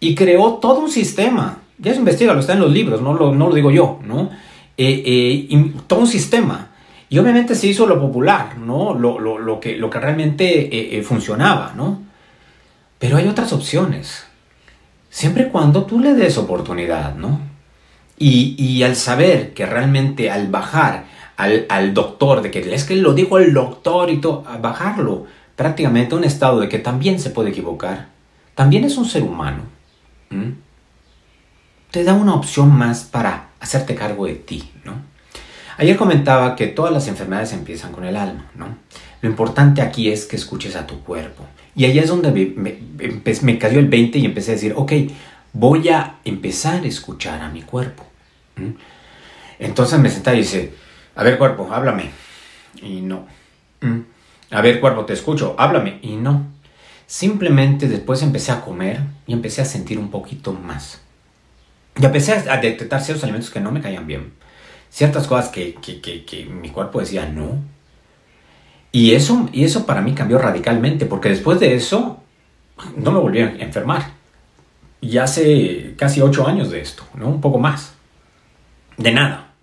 Y 0.00 0.14
creó 0.14 0.54
todo 0.54 0.80
un 0.80 0.90
sistema. 0.90 1.58
Ya 1.78 1.92
se 1.92 1.98
investiga, 1.98 2.34
lo 2.34 2.40
está 2.40 2.54
en 2.54 2.60
los 2.60 2.72
libros, 2.72 3.00
no 3.00 3.14
lo, 3.14 3.34
no 3.34 3.48
lo 3.48 3.54
digo 3.54 3.70
yo, 3.70 4.00
¿no? 4.04 4.30
Eh, 4.76 5.02
eh, 5.50 5.72
todo 5.86 6.00
un 6.00 6.06
sistema. 6.06 6.70
Y 7.08 7.18
obviamente 7.18 7.54
se 7.54 7.66
hizo 7.66 7.86
lo 7.86 8.00
popular, 8.00 8.58
¿no? 8.58 8.94
Lo, 8.94 9.18
lo, 9.18 9.60
que, 9.60 9.76
lo 9.76 9.88
que 9.90 9.98
realmente 9.98 10.98
eh, 10.98 11.02
funcionaba, 11.02 11.72
¿no? 11.76 12.02
Pero 12.98 13.16
hay 13.16 13.28
otras 13.28 13.52
opciones. 13.52 14.26
Siempre 15.10 15.44
y 15.44 15.50
cuando 15.50 15.84
tú 15.84 16.00
le 16.00 16.14
des 16.14 16.36
oportunidad, 16.36 17.14
¿no? 17.14 17.40
Y, 18.18 18.82
al 18.82 18.96
saber 18.96 19.54
que 19.54 19.64
realmente 19.64 20.30
al 20.30 20.48
bajar 20.48 21.04
al, 21.36 21.94
doctor, 21.94 22.42
de 22.42 22.50
que 22.50 22.74
es 22.74 22.84
que 22.84 22.96
lo 22.96 23.14
dijo 23.14 23.38
el 23.38 23.54
doctor 23.54 24.10
y 24.10 24.20
todo, 24.20 24.44
a 24.46 24.56
bajarlo 24.56 25.26
prácticamente 25.54 26.14
a 26.14 26.18
un 26.18 26.24
estado 26.24 26.58
de 26.60 26.68
que 26.68 26.80
también 26.80 27.20
se 27.20 27.30
puede 27.30 27.50
equivocar, 27.50 28.08
también 28.56 28.82
es 28.82 28.96
un 28.96 29.04
ser 29.04 29.22
humano, 29.22 29.62
te 31.90 32.04
da 32.04 32.14
una 32.14 32.34
opción 32.34 32.70
más 32.76 33.04
para 33.04 33.48
hacerte 33.60 33.94
cargo 33.94 34.26
de 34.26 34.34
ti, 34.34 34.70
¿no? 34.84 34.94
Ayer 35.78 35.96
comentaba 35.96 36.56
que 36.56 36.66
todas 36.66 36.92
las 36.92 37.06
enfermedades 37.06 37.52
empiezan 37.52 37.92
con 37.92 38.04
el 38.04 38.16
alma, 38.16 38.50
¿no? 38.56 38.76
Lo 39.20 39.28
importante 39.28 39.80
aquí 39.80 40.10
es 40.10 40.26
que 40.26 40.36
escuches 40.36 40.76
a 40.76 40.86
tu 40.86 41.00
cuerpo. 41.02 41.44
Y 41.74 41.84
ahí 41.84 41.98
es 41.98 42.08
donde 42.08 42.32
me, 42.32 43.58
cayó 43.58 43.78
el 43.78 43.86
20 43.86 44.18
y 44.18 44.24
empecé 44.24 44.50
a 44.50 44.54
decir, 44.54 44.72
ok, 44.76 44.92
voy 45.52 45.88
a 45.88 46.16
empezar 46.24 46.82
a 46.82 46.86
escuchar 46.86 47.40
a 47.40 47.48
mi 47.48 47.62
cuerpo. 47.62 48.04
Entonces 49.58 49.98
me 50.00 50.10
senté 50.10 50.34
y 50.34 50.38
dice, 50.38 50.74
a 51.14 51.22
ver 51.22 51.38
cuerpo, 51.38 51.68
háblame. 51.70 52.10
Y 52.82 53.00
no. 53.00 53.26
A 54.50 54.60
ver 54.60 54.80
cuerpo, 54.80 55.04
te 55.04 55.12
escucho, 55.12 55.54
háblame. 55.58 56.00
Y 56.02 56.16
no. 56.16 56.46
Simplemente 57.08 57.88
después 57.88 58.22
empecé 58.22 58.52
a 58.52 58.60
comer 58.60 59.00
y 59.26 59.32
empecé 59.32 59.62
a 59.62 59.64
sentir 59.64 59.98
un 59.98 60.10
poquito 60.10 60.52
más. 60.52 61.00
Y 61.98 62.04
empecé 62.04 62.34
a 62.34 62.58
detectar 62.58 63.00
ciertos 63.00 63.24
alimentos 63.24 63.48
que 63.50 63.60
no 63.60 63.72
me 63.72 63.80
caían 63.80 64.06
bien. 64.06 64.34
Ciertas 64.90 65.26
cosas 65.26 65.48
que, 65.48 65.74
que, 65.74 66.44
mi 66.44 66.68
cuerpo 66.68 67.00
decía 67.00 67.24
no. 67.24 67.62
Y 68.92 69.12
eso, 69.12 69.48
y 69.54 69.64
eso 69.64 69.86
para 69.86 70.02
mí 70.02 70.12
cambió 70.12 70.36
radicalmente, 70.36 71.06
porque 71.06 71.30
después 71.30 71.58
de 71.60 71.74
eso 71.74 72.22
no 72.94 73.10
me 73.10 73.18
volví 73.18 73.40
a 73.40 73.56
enfermar. 73.56 74.10
Y 75.00 75.16
hace 75.16 75.94
casi 75.96 76.20
ocho 76.20 76.46
años 76.46 76.70
de 76.70 76.82
esto, 76.82 77.04
¿no? 77.14 77.28
Un 77.28 77.40
poco 77.40 77.58
más. 77.58 77.94
De 78.98 79.12
nada. 79.12 79.54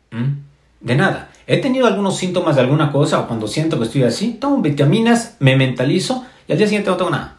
De 0.80 0.96
nada. 0.96 1.30
He 1.46 1.58
tenido 1.58 1.86
algunos 1.86 2.18
síntomas 2.18 2.56
de 2.56 2.64
alguna 2.64 2.92
cosa 2.92 3.20
o 3.20 3.28
cuando 3.28 3.48
siento 3.48 3.78
que 3.78 3.86
estoy 3.86 4.02
así, 4.02 4.34
tomo 4.34 4.64
vitaminas, 4.64 5.38
me 5.40 5.56
mentalizo 5.56 6.26
y 6.48 6.54
al 6.54 6.58
día 6.58 6.66
siguiente 6.66 6.90
no 6.90 6.98
tengo 6.98 7.12
nada. 7.12 7.35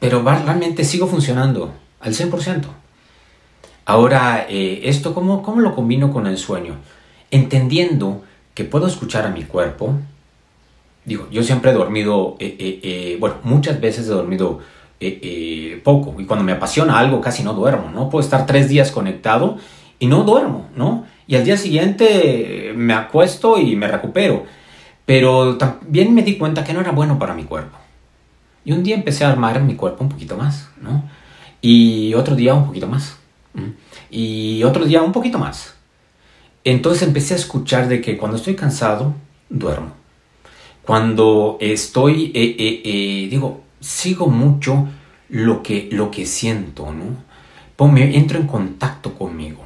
Pero 0.00 0.22
realmente 0.22 0.84
sigo 0.84 1.06
funcionando 1.06 1.72
al 2.00 2.14
100%. 2.14 2.64
Ahora, 3.86 4.46
eh, 4.48 4.80
¿esto 4.84 5.14
cómo, 5.14 5.42
cómo 5.42 5.60
lo 5.60 5.74
combino 5.74 6.12
con 6.12 6.26
el 6.26 6.38
sueño? 6.38 6.74
Entendiendo 7.30 8.24
que 8.52 8.64
puedo 8.64 8.88
escuchar 8.88 9.24
a 9.24 9.30
mi 9.30 9.44
cuerpo. 9.44 9.94
Digo, 11.04 11.28
yo 11.30 11.44
siempre 11.44 11.70
he 11.70 11.74
dormido, 11.74 12.36
eh, 12.40 12.56
eh, 12.58 13.16
bueno, 13.20 13.36
muchas 13.44 13.80
veces 13.80 14.06
he 14.06 14.10
dormido 14.10 14.60
poco 15.84 16.16
y 16.18 16.24
cuando 16.24 16.42
me 16.42 16.52
apasiona 16.52 16.98
algo 16.98 17.20
casi 17.20 17.42
no 17.42 17.52
duermo, 17.52 17.90
¿no? 17.90 18.08
Puedo 18.08 18.24
estar 18.24 18.46
tres 18.46 18.68
días 18.68 18.90
conectado 18.90 19.58
y 19.98 20.06
no 20.06 20.24
duermo, 20.24 20.68
¿no? 20.74 21.04
Y 21.28 21.36
al 21.36 21.44
día 21.44 21.56
siguiente 21.56 22.72
me 22.74 22.94
acuesto 22.94 23.58
y 23.58 23.76
me 23.76 23.86
recupero. 23.86 24.46
Pero 25.04 25.56
también 25.58 26.12
me 26.12 26.22
di 26.22 26.38
cuenta 26.38 26.64
que 26.64 26.72
no 26.72 26.80
era 26.80 26.90
bueno 26.90 27.18
para 27.18 27.34
mi 27.34 27.44
cuerpo. 27.44 27.78
Y 28.66 28.72
un 28.72 28.82
día 28.82 28.96
empecé 28.96 29.24
a 29.24 29.30
armar 29.30 29.62
mi 29.62 29.76
cuerpo 29.76 30.02
un 30.02 30.10
poquito 30.10 30.36
más, 30.36 30.68
¿no? 30.82 31.04
Y 31.62 32.12
otro 32.14 32.34
día 32.34 32.52
un 32.52 32.66
poquito 32.66 32.88
más. 32.88 33.16
Y 34.10 34.64
otro 34.64 34.84
día 34.84 35.02
un 35.02 35.12
poquito 35.12 35.38
más. 35.38 35.74
Entonces 36.64 37.06
empecé 37.06 37.34
a 37.34 37.36
escuchar 37.36 37.86
de 37.88 38.00
que 38.00 38.16
cuando 38.16 38.36
estoy 38.36 38.56
cansado, 38.56 39.14
duermo. 39.48 39.92
Cuando 40.82 41.58
estoy, 41.60 42.32
eh, 42.34 42.56
eh, 42.58 42.82
eh, 42.84 43.28
digo, 43.30 43.60
sigo 43.78 44.26
mucho 44.26 44.88
lo 45.28 45.62
que, 45.62 45.88
lo 45.92 46.10
que 46.10 46.26
siento, 46.26 46.92
¿no? 46.92 47.24
me 47.88 48.16
entro 48.16 48.40
en 48.40 48.48
contacto 48.48 49.14
conmigo. 49.14 49.64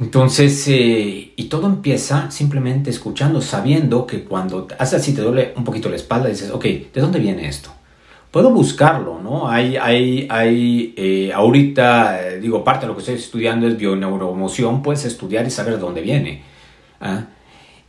Entonces, 0.00 0.66
y 0.66 1.44
todo 1.48 1.68
empieza 1.68 2.28
simplemente 2.32 2.90
escuchando, 2.90 3.40
sabiendo 3.40 4.04
que 4.04 4.24
cuando 4.24 4.66
hace 4.80 4.96
así, 4.96 5.14
te 5.14 5.20
duele 5.20 5.52
un 5.54 5.62
poquito 5.62 5.88
la 5.88 5.96
espalda, 5.96 6.28
dices, 6.28 6.50
ok, 6.50 6.64
¿de 6.64 7.00
dónde 7.00 7.20
viene 7.20 7.46
esto? 7.46 7.70
Puedo 8.30 8.50
buscarlo, 8.50 9.20
¿no? 9.20 9.48
Hay, 9.48 9.76
hay, 9.76 10.28
hay 10.30 10.94
eh, 10.96 11.32
ahorita, 11.34 12.28
eh, 12.28 12.40
digo, 12.40 12.62
parte 12.62 12.82
de 12.82 12.88
lo 12.88 12.94
que 12.94 13.00
estoy 13.00 13.16
estudiando 13.16 13.66
es 13.66 13.76
bioneuromoción, 13.76 14.82
puedes 14.82 15.04
estudiar 15.04 15.46
y 15.46 15.50
saber 15.50 15.74
de 15.74 15.80
dónde 15.80 16.00
viene. 16.00 16.42
¿ah? 17.00 17.24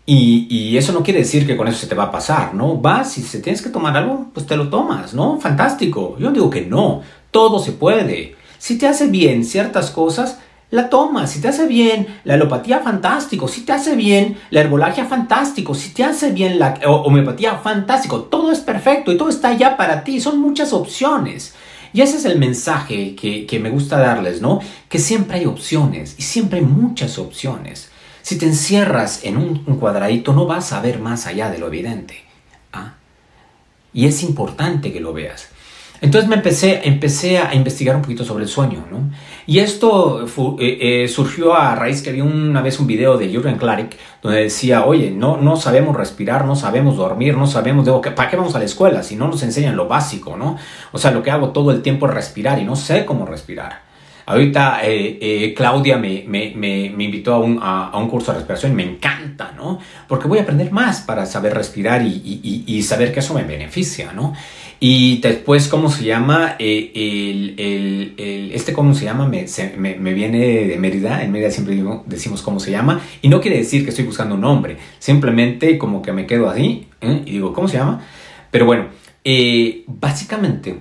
Y, 0.05 0.47
y, 0.49 0.77
eso 0.77 0.93
no 0.93 1.03
quiere 1.03 1.19
decir 1.19 1.45
que 1.45 1.55
con 1.55 1.67
eso 1.67 1.77
se 1.77 1.87
te 1.87 1.93
va 1.93 2.05
a 2.05 2.11
pasar, 2.11 2.55
¿no? 2.55 2.75
Vas 2.77 3.19
y 3.19 3.21
si 3.21 3.39
tienes 3.39 3.61
que 3.61 3.69
tomar 3.69 3.95
algo, 3.95 4.31
pues 4.33 4.47
te 4.47 4.57
lo 4.57 4.69
tomas, 4.69 5.13
¿no? 5.13 5.39
Fantástico. 5.39 6.17
Yo 6.19 6.31
digo 6.31 6.49
que 6.49 6.61
no, 6.61 7.03
todo 7.29 7.59
se 7.59 7.73
puede. 7.73 8.35
Si 8.57 8.79
te 8.79 8.87
hace 8.87 9.07
bien 9.07 9.45
ciertas 9.45 9.91
cosas, 9.91 10.39
la 10.71 10.89
tomas. 10.89 11.31
Si 11.31 11.41
te 11.41 11.49
hace 11.49 11.67
bien 11.67 12.07
la 12.23 12.33
alopatía, 12.33 12.79
fantástico. 12.79 13.47
Si 13.47 13.61
te 13.61 13.73
hace 13.73 13.95
bien 13.95 14.37
la 14.49 14.61
herbolagia, 14.61 15.05
fantástico. 15.05 15.75
Si 15.75 15.93
te 15.93 16.03
hace 16.03 16.31
bien 16.31 16.57
la 16.57 16.79
homeopatía, 16.85 17.57
fantástico. 17.57 18.23
Todo 18.23 18.51
es 18.51 18.59
perfecto 18.59 19.11
y 19.11 19.17
todo 19.17 19.29
está 19.29 19.53
ya 19.53 19.77
para 19.77 20.03
ti. 20.03 20.19
Son 20.19 20.39
muchas 20.39 20.73
opciones. 20.73 21.53
Y 21.93 22.01
ese 22.01 22.17
es 22.17 22.25
el 22.25 22.39
mensaje 22.39 23.15
que, 23.15 23.59
me 23.59 23.69
gusta 23.69 23.99
darles, 23.99 24.41
¿no? 24.41 24.59
Que 24.87 24.97
siempre 24.97 25.39
hay 25.39 25.45
opciones 25.45 26.15
y 26.17 26.21
siempre 26.21 26.59
hay 26.59 26.65
muchas 26.65 27.19
opciones. 27.19 27.89
Si 28.21 28.37
te 28.37 28.45
encierras 28.45 29.25
en 29.25 29.37
un, 29.37 29.57
cuadradito, 29.77 30.31
no 30.31 30.45
vas 30.45 30.71
a 30.71 30.81
ver 30.81 30.99
más 30.99 31.27
allá 31.27 31.49
de 31.49 31.57
lo 31.57 31.67
evidente. 31.67 32.23
¿ah? 32.71 32.93
Y 33.93 34.05
es 34.05 34.23
importante 34.23 34.93
que 34.93 35.01
lo 35.01 35.11
veas. 35.11 35.49
Entonces 36.01 36.27
me 36.27 36.35
empecé, 36.35 36.81
empecé 36.83 37.37
a 37.37 37.53
investigar 37.53 37.95
un 37.95 38.01
poquito 38.01 38.25
sobre 38.25 38.43
el 38.43 38.49
sueño, 38.49 38.85
¿no? 38.89 39.11
Y 39.45 39.59
esto 39.59 40.25
eh, 40.59 41.03
eh, 41.03 41.07
surgió 41.07 41.53
a 41.53 41.75
raíz 41.75 42.01
que 42.01 42.09
había 42.09 42.23
una 42.23 42.61
vez 42.61 42.79
un 42.79 42.87
video 42.87 43.19
de 43.19 43.29
Jürgen 43.29 43.57
Klarik 43.57 43.97
donde 44.23 44.41
decía, 44.41 44.85
oye, 44.85 45.11
no, 45.11 45.37
no 45.37 45.57
sabemos 45.57 45.95
respirar, 45.95 46.45
no 46.45 46.55
sabemos 46.55 46.97
dormir, 46.97 47.37
no 47.37 47.45
sabemos, 47.45 47.85
de, 47.85 48.11
¿para 48.11 48.29
qué 48.31 48.35
vamos 48.35 48.55
a 48.55 48.59
la 48.59 48.65
escuela 48.65 49.03
si 49.03 49.15
no 49.15 49.27
nos 49.27 49.43
enseñan 49.43 49.75
lo 49.75 49.87
básico, 49.87 50.35
¿no? 50.35 50.57
O 50.91 50.97
sea, 50.97 51.11
lo 51.11 51.21
que 51.21 51.29
hago 51.29 51.49
todo 51.49 51.69
el 51.71 51.83
tiempo 51.83 52.07
es 52.07 52.15
respirar 52.15 52.57
y 52.57 52.63
no 52.63 52.75
sé 52.75 53.05
cómo 53.05 53.27
respirar. 53.27 53.90
Ahorita 54.25 54.81
eh, 54.83 55.53
Claudia 55.55 55.97
me, 55.97 56.23
me, 56.27 56.53
me, 56.55 57.03
invitó 57.03 57.33
a 57.33 57.39
un, 57.39 57.59
a, 57.61 57.97
un, 57.97 58.09
curso 58.09 58.31
de 58.31 58.39
respiración 58.39 58.73
y 58.73 58.75
me 58.75 58.83
encanta, 58.83 59.53
¿no? 59.55 59.79
Porque 60.07 60.27
voy 60.27 60.39
a 60.39 60.43
aprender 60.43 60.71
más 60.71 61.01
para 61.01 61.25
saber 61.25 61.53
respirar 61.53 62.01
y, 62.05 62.63
y, 62.65 62.83
saber 62.83 63.13
que 63.13 63.19
eso 63.19 63.33
me 63.33 63.43
beneficia, 63.43 64.13
¿no? 64.13 64.33
Y 64.79 65.19
después, 65.19 65.67
¿cómo 65.67 65.91
se 65.91 66.03
llama? 66.03 66.55
Eh, 66.57 66.91
el, 66.95 67.53
el, 67.59 68.13
el, 68.17 68.51
este, 68.51 68.73
¿cómo 68.73 68.95
se 68.95 69.05
llama? 69.05 69.27
Me, 69.27 69.45
me, 69.77 69.95
me, 69.95 70.13
viene 70.13 70.39
de 70.39 70.77
Mérida. 70.77 71.23
En 71.23 71.31
Mérida 71.31 71.51
siempre 71.51 71.75
digo, 71.75 72.03
decimos 72.07 72.41
cómo 72.41 72.59
se 72.59 72.71
llama. 72.71 72.99
Y 73.21 73.29
no 73.29 73.41
quiere 73.41 73.57
decir 73.57 73.83
que 73.83 73.91
estoy 73.91 74.05
buscando 74.05 74.33
un 74.33 74.41
nombre. 74.41 74.77
Simplemente 74.97 75.77
como 75.77 76.01
que 76.01 76.11
me 76.13 76.25
quedo 76.25 76.49
así 76.49 76.87
¿eh? 76.99 77.21
y 77.25 77.33
digo, 77.33 77.53
¿cómo 77.53 77.67
se 77.67 77.77
llama? 77.77 78.01
Pero 78.49 78.65
bueno, 78.65 78.87
eh, 79.23 79.83
básicamente 79.85 80.77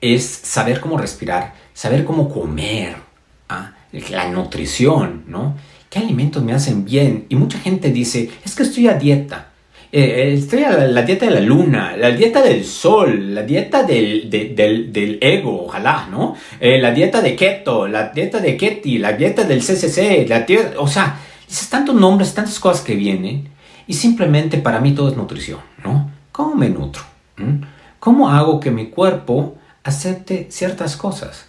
es 0.00 0.24
saber 0.24 0.80
cómo 0.80 0.98
respirar, 0.98 1.54
saber 1.78 2.04
cómo 2.04 2.28
comer, 2.28 2.96
¿ah? 3.48 3.70
la 4.10 4.28
nutrición, 4.30 5.22
¿no? 5.28 5.54
¿Qué 5.88 6.00
alimentos 6.00 6.42
me 6.42 6.52
hacen 6.52 6.84
bien? 6.84 7.26
Y 7.28 7.36
mucha 7.36 7.60
gente 7.60 7.92
dice, 7.92 8.30
es 8.44 8.56
que 8.56 8.64
estoy 8.64 8.88
a 8.88 8.94
dieta. 8.94 9.50
Eh, 9.92 10.34
estoy 10.36 10.64
a 10.64 10.72
la, 10.72 11.02
dieta 11.02 11.26
de 11.26 11.30
la 11.30 11.40
luna, 11.40 11.96
la 11.96 12.10
dieta 12.10 12.42
del 12.42 12.64
sol, 12.64 13.32
la 13.32 13.44
dieta 13.44 13.84
del, 13.84 14.28
del, 14.28 15.18
ego, 15.20 15.66
ojalá, 15.66 16.08
¿no? 16.10 16.34
Eh, 16.58 16.80
la 16.80 16.90
dieta 16.90 17.20
de 17.20 17.36
keto, 17.36 17.86
la 17.86 18.08
dieta 18.08 18.40
de 18.40 18.56
keti, 18.56 18.98
la 18.98 19.12
dieta 19.12 19.44
del 19.44 19.60
CCC, 19.60 20.28
la 20.28 20.40
dieta, 20.40 20.80
o 20.80 20.88
sea, 20.88 21.20
dices 21.46 21.68
tantos 21.68 21.94
nombres, 21.94 22.34
tantas 22.34 22.58
cosas 22.58 22.82
que 22.82 22.96
vienen 22.96 23.50
y 23.86 23.94
simplemente 23.94 24.58
para 24.58 24.80
mí 24.80 24.96
todo 24.96 25.10
es 25.10 25.16
nutrición, 25.16 25.60
¿no? 25.84 26.10
¿Cómo 26.32 26.56
me 26.56 26.70
nutro? 26.70 27.04
¿Mm? 27.36 27.62
¿Cómo 28.00 28.30
hago 28.30 28.58
que 28.58 28.72
mi 28.72 28.86
cuerpo 28.86 29.56
acepte 29.84 30.48
ciertas 30.50 30.96
cosas? 30.96 31.48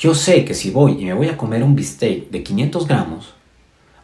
Yo 0.00 0.14
sé 0.14 0.46
que 0.46 0.54
si 0.54 0.70
voy 0.70 0.96
y 0.98 1.04
me 1.04 1.12
voy 1.12 1.28
a 1.28 1.36
comer 1.36 1.62
un 1.62 1.74
bistec 1.74 2.30
de 2.30 2.42
500 2.42 2.88
gramos, 2.88 3.34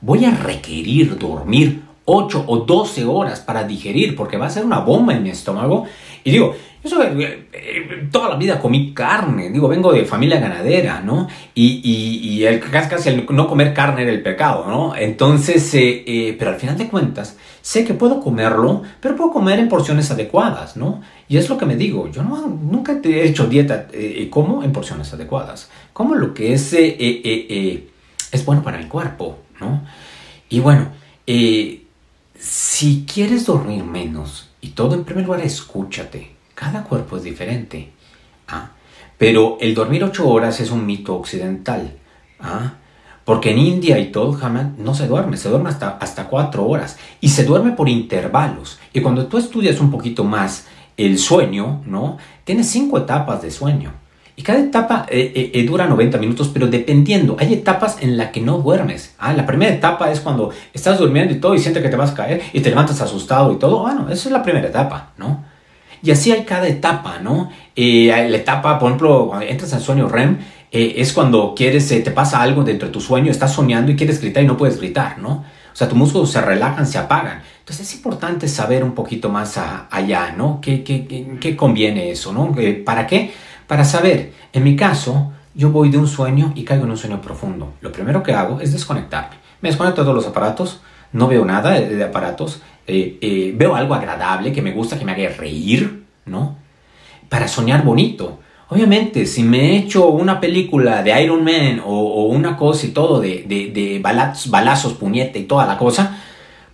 voy 0.02 0.26
a 0.26 0.30
requerir 0.30 1.16
dormir 1.18 1.84
8 2.04 2.44
o 2.46 2.58
12 2.58 3.06
horas 3.06 3.40
para 3.40 3.64
digerir, 3.64 4.14
porque 4.14 4.36
va 4.36 4.44
a 4.44 4.50
ser 4.50 4.66
una 4.66 4.80
bomba 4.80 5.14
en 5.14 5.22
mi 5.22 5.30
estómago. 5.30 5.86
Y 6.22 6.32
digo, 6.32 6.54
yo 6.84 7.02
eh, 7.02 7.48
eh, 7.50 8.08
toda 8.12 8.28
la 8.28 8.36
vida 8.36 8.60
comí 8.60 8.92
carne, 8.92 9.48
digo, 9.48 9.68
vengo 9.68 9.90
de 9.90 10.04
familia 10.04 10.38
ganadera, 10.38 11.00
¿no? 11.00 11.28
Y, 11.54 11.80
y, 11.82 12.44
el, 12.44 12.60
casi 12.60 13.08
el 13.08 13.26
no 13.30 13.48
comer 13.48 13.72
carne 13.72 14.02
era 14.02 14.12
el 14.12 14.22
pecado, 14.22 14.66
¿no? 14.68 14.94
Entonces, 14.94 15.66
eh, 15.72 16.36
pero 16.38 16.50
al 16.50 16.58
final 16.58 16.76
de 16.76 16.88
cuentas, 16.88 17.38
sé 17.62 17.86
que 17.86 17.94
puedo 17.94 18.20
comerlo, 18.20 18.82
pero 19.00 19.16
puedo 19.16 19.30
comer 19.30 19.60
en 19.60 19.70
porciones 19.70 20.10
adecuadas, 20.10 20.76
¿no? 20.76 21.00
Y 21.28 21.36
es 21.36 21.48
lo 21.48 21.58
que 21.58 21.66
me 21.66 21.76
digo, 21.76 22.08
yo 22.10 22.22
no, 22.22 22.46
nunca 22.46 23.00
he 23.02 23.26
hecho 23.26 23.46
dieta, 23.46 23.88
como 24.30 24.62
en 24.62 24.72
porciones 24.72 25.12
adecuadas, 25.12 25.70
como 25.92 26.14
lo 26.14 26.32
que 26.32 26.52
es, 26.52 26.72
es 26.72 28.44
bueno 28.44 28.62
para 28.62 28.78
el 28.78 28.86
cuerpo, 28.86 29.38
¿no? 29.60 29.82
Y 30.48 30.60
bueno, 30.60 30.92
eh, 31.26 31.82
si 32.38 33.04
quieres 33.12 33.46
dormir 33.46 33.82
menos, 33.82 34.50
y 34.60 34.68
todo 34.68 34.94
en 34.94 35.04
primer 35.04 35.24
lugar, 35.24 35.40
escúchate. 35.40 36.34
Cada 36.54 36.84
cuerpo 36.84 37.16
es 37.16 37.24
diferente. 37.24 37.90
¿ah? 38.48 38.70
Pero 39.18 39.58
el 39.60 39.74
dormir 39.74 40.04
ocho 40.04 40.28
horas 40.28 40.60
es 40.60 40.70
un 40.70 40.86
mito 40.86 41.14
occidental. 41.14 41.92
¿ah? 42.40 42.74
Porque 43.24 43.50
en 43.50 43.58
India 43.58 43.98
y 43.98 44.12
todo, 44.12 44.32
jamás 44.32 44.78
no 44.78 44.94
se 44.94 45.06
duerme, 45.06 45.36
se 45.36 45.48
duerme 45.48 45.68
hasta, 45.68 45.98
hasta 45.98 46.28
cuatro 46.28 46.66
horas. 46.66 46.98
Y 47.20 47.28
se 47.30 47.44
duerme 47.44 47.72
por 47.72 47.88
intervalos. 47.88 48.78
Y 48.92 49.00
cuando 49.00 49.26
tú 49.26 49.38
estudias 49.38 49.80
un 49.80 49.90
poquito 49.90 50.24
más 50.24 50.66
el 50.96 51.18
sueño, 51.18 51.82
¿no? 51.86 52.18
Tienes 52.44 52.68
cinco 52.68 52.98
etapas 52.98 53.42
de 53.42 53.50
sueño. 53.50 53.92
Y 54.38 54.42
cada 54.42 54.60
etapa 54.60 55.06
eh, 55.08 55.32
eh, 55.34 55.50
eh, 55.54 55.64
dura 55.64 55.86
90 55.86 56.18
minutos, 56.18 56.50
pero 56.52 56.66
dependiendo, 56.66 57.36
hay 57.40 57.54
etapas 57.54 57.96
en 58.02 58.18
las 58.18 58.30
que 58.30 58.42
no 58.42 58.58
duermes. 58.58 59.14
Ah, 59.18 59.32
la 59.32 59.46
primera 59.46 59.74
etapa 59.74 60.12
es 60.12 60.20
cuando 60.20 60.50
estás 60.74 60.98
durmiendo 60.98 61.32
y 61.32 61.40
todo 61.40 61.54
y 61.54 61.58
sientes 61.58 61.82
que 61.82 61.88
te 61.88 61.96
vas 61.96 62.10
a 62.10 62.14
caer 62.14 62.42
y 62.52 62.60
te 62.60 62.68
levantas 62.68 63.00
asustado 63.00 63.50
y 63.52 63.56
todo. 63.56 63.80
Bueno, 63.80 64.10
esa 64.10 64.28
es 64.28 64.32
la 64.32 64.42
primera 64.42 64.68
etapa, 64.68 65.12
¿no? 65.16 65.44
Y 66.02 66.10
así 66.10 66.30
hay 66.30 66.44
cada 66.44 66.68
etapa, 66.68 67.18
¿no? 67.20 67.50
la 67.74 68.36
etapa, 68.36 68.78
por 68.78 68.88
ejemplo, 68.88 69.26
cuando 69.28 69.46
entras 69.46 69.72
al 69.72 69.80
sueño 69.80 70.08
REM, 70.08 70.38
es 70.70 71.12
cuando 71.14 71.54
quieres, 71.56 71.88
te 71.88 72.10
pasa 72.10 72.42
algo 72.42 72.62
dentro 72.62 72.88
de 72.88 72.92
tu 72.92 73.00
sueño, 73.00 73.30
estás 73.30 73.54
soñando 73.54 73.90
y 73.90 73.96
quieres 73.96 74.20
gritar 74.20 74.42
y 74.42 74.46
no 74.46 74.58
puedes 74.58 74.78
gritar, 74.78 75.18
¿no? 75.18 75.44
O 75.72 75.78
sea, 75.78 75.88
tus 75.88 75.96
músculos 75.98 76.30
se 76.30 76.40
relajan, 76.40 76.86
se 76.86 76.98
apagan. 76.98 77.42
Entonces 77.66 77.88
es 77.88 77.96
importante 77.96 78.46
saber 78.46 78.84
un 78.84 78.92
poquito 78.92 79.28
más 79.28 79.58
allá, 79.90 80.32
¿no? 80.36 80.60
¿Qué, 80.60 81.56
conviene 81.58 82.12
eso, 82.12 82.32
¿no? 82.32 82.54
¿Para 82.84 83.08
qué? 83.08 83.32
Para 83.66 83.84
saber, 83.84 84.32
en 84.52 84.62
mi 84.62 84.76
caso, 84.76 85.32
yo 85.52 85.70
voy 85.70 85.90
de 85.90 85.98
un 85.98 86.06
sueño 86.06 86.52
y 86.54 86.62
caigo 86.62 86.84
en 86.84 86.92
un 86.92 86.96
sueño 86.96 87.20
profundo. 87.20 87.72
Lo 87.80 87.90
primero 87.90 88.22
que 88.22 88.32
hago 88.32 88.60
es 88.60 88.72
desconectarme. 88.72 89.34
Me 89.62 89.70
desconecto 89.70 90.02
de 90.02 90.04
todos 90.04 90.14
los 90.14 90.28
aparatos, 90.28 90.80
no 91.10 91.26
veo 91.26 91.44
nada 91.44 91.72
de, 91.72 92.04
aparatos, 92.04 92.62
eh, 92.86 93.18
eh, 93.20 93.52
veo 93.56 93.74
algo 93.74 93.96
agradable 93.96 94.52
que 94.52 94.62
me 94.62 94.70
gusta, 94.70 94.96
que 94.96 95.04
me 95.04 95.10
haga 95.10 95.28
reír, 95.36 96.04
¿no? 96.24 96.58
Para 97.28 97.48
soñar 97.48 97.82
bonito. 97.82 98.38
Obviamente, 98.68 99.26
si 99.26 99.42
me 99.42 99.72
he 99.72 99.76
hecho 99.78 100.06
una 100.06 100.38
película 100.38 101.02
de 101.02 101.20
Iron 101.20 101.42
Man 101.42 101.82
o, 101.84 102.26
una 102.26 102.56
cosa 102.56 102.86
y 102.86 102.90
todo 102.90 103.20
de, 103.20 103.42
de, 103.44 103.98
balazos, 104.00 104.52
balazos, 104.52 104.92
puñete 104.92 105.40
y 105.40 105.44
toda 105.46 105.66
la 105.66 105.76
cosa, 105.76 106.22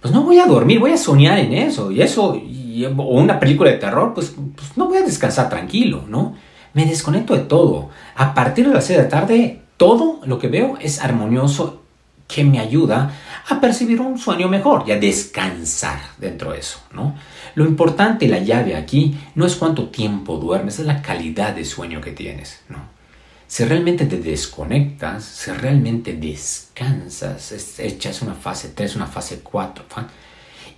pues 0.02 0.12
no 0.12 0.22
voy 0.24 0.38
a 0.38 0.46
dormir, 0.46 0.80
voy 0.80 0.92
a 0.92 0.98
soñar 0.98 1.38
en 1.38 1.54
eso. 1.54 1.90
Y 1.90 2.02
eso, 2.02 2.34
o 2.34 3.20
una 3.20 3.40
película 3.40 3.70
de 3.70 3.78
terror, 3.78 4.12
pues, 4.12 4.34
pues 4.54 4.76
no 4.76 4.88
voy 4.88 4.98
a 4.98 5.02
descansar 5.02 5.48
tranquilo, 5.48 6.04
¿no? 6.08 6.34
me 6.74 6.86
desconecto 6.86 7.34
de 7.34 7.42
todo. 7.42 7.90
A 8.14 8.34
partir 8.34 8.68
de 8.68 8.74
las 8.74 8.86
6 8.86 8.98
de 8.98 9.04
la 9.04 9.08
tarde, 9.08 9.60
todo 9.76 10.20
lo 10.24 10.38
que 10.38 10.48
veo 10.48 10.76
es 10.80 11.00
armonioso 11.00 11.82
que 12.28 12.44
me 12.44 12.60
ayuda 12.60 13.12
a 13.48 13.60
percibir 13.60 14.00
un 14.00 14.18
sueño 14.18 14.48
mejor 14.48 14.84
y 14.86 14.92
a 14.92 14.98
descansar 14.98 16.00
dentro 16.18 16.52
de 16.52 16.60
eso, 16.60 16.80
¿no? 16.92 17.14
Lo 17.54 17.66
importante, 17.66 18.26
la 18.26 18.38
llave 18.38 18.74
aquí, 18.74 19.18
no 19.34 19.44
es 19.44 19.56
cuánto 19.56 19.88
tiempo 19.88 20.38
duermes, 20.38 20.78
es 20.78 20.86
la 20.86 21.02
calidad 21.02 21.54
de 21.54 21.66
sueño 21.66 22.00
que 22.00 22.12
tienes, 22.12 22.62
¿no? 22.70 22.78
Si 23.52 23.66
realmente 23.66 24.06
te 24.06 24.16
desconectas, 24.16 25.24
si 25.24 25.50
realmente 25.50 26.14
descansas, 26.14 27.52
echas 27.80 28.22
una 28.22 28.32
fase 28.32 28.70
3, 28.74 28.96
una 28.96 29.06
fase 29.06 29.40
4, 29.42 29.84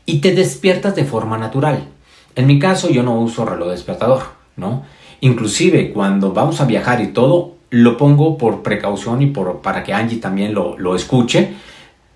y 0.07 0.19
te 0.19 0.35
despiertas 0.35 0.97
de 0.97 1.05
forma 1.05 1.39
natural. 1.39 1.87
En 2.35 2.49
mi 2.49 2.59
caso, 2.59 2.91
yo 2.91 3.05
no 3.05 3.21
uso 3.21 3.45
reloj 3.45 3.71
despertador, 3.71 4.25
¿no? 4.57 4.83
Inclusive 5.21 5.93
cuando 5.93 6.33
vamos 6.33 6.61
a 6.61 6.65
viajar 6.65 7.01
y 7.01 7.13
todo, 7.13 7.59
lo 7.71 7.97
pongo 7.97 8.37
por 8.37 8.65
precaución 8.65 9.23
y 9.23 9.27
por, 9.27 9.63
para 9.63 9.85
que 9.85 9.95
Angie 9.95 10.19
también 10.19 10.53
lo, 10.53 10.77
lo 10.77 10.97
escuche. 10.97 11.53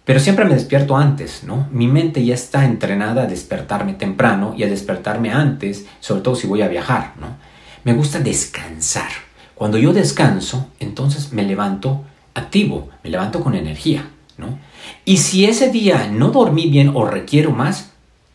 Pero 0.04 0.18
siempre 0.18 0.44
me 0.44 0.54
despierto 0.54 0.96
antes, 0.96 1.44
¿no? 1.44 1.68
Mi 1.70 1.86
mente 1.86 2.24
ya 2.24 2.34
está 2.34 2.64
entrenada 2.64 3.22
a 3.22 3.26
despertarme 3.26 3.94
temprano 3.94 4.54
y 4.58 4.64
a 4.64 4.68
despertarme 4.68 5.30
antes, 5.30 5.86
sobre 6.00 6.22
todo 6.22 6.34
si 6.34 6.48
voy 6.48 6.62
a 6.62 6.68
viajar, 6.68 7.12
¿no? 7.20 7.36
Me 7.84 7.92
gusta 7.92 8.18
descansar. 8.18 9.27
Cuando 9.58 9.76
yo 9.76 9.92
descanso, 9.92 10.68
entonces 10.78 11.32
me 11.32 11.42
levanto 11.42 12.04
activo, 12.32 12.90
me 13.02 13.10
levanto 13.10 13.40
con 13.40 13.56
energía, 13.56 14.08
¿no? 14.36 14.56
Y 15.04 15.16
si 15.16 15.46
ese 15.46 15.70
día 15.70 16.08
no 16.12 16.30
dormí 16.30 16.70
bien 16.70 16.92
o 16.94 17.04
requiero 17.04 17.50
más, 17.50 17.90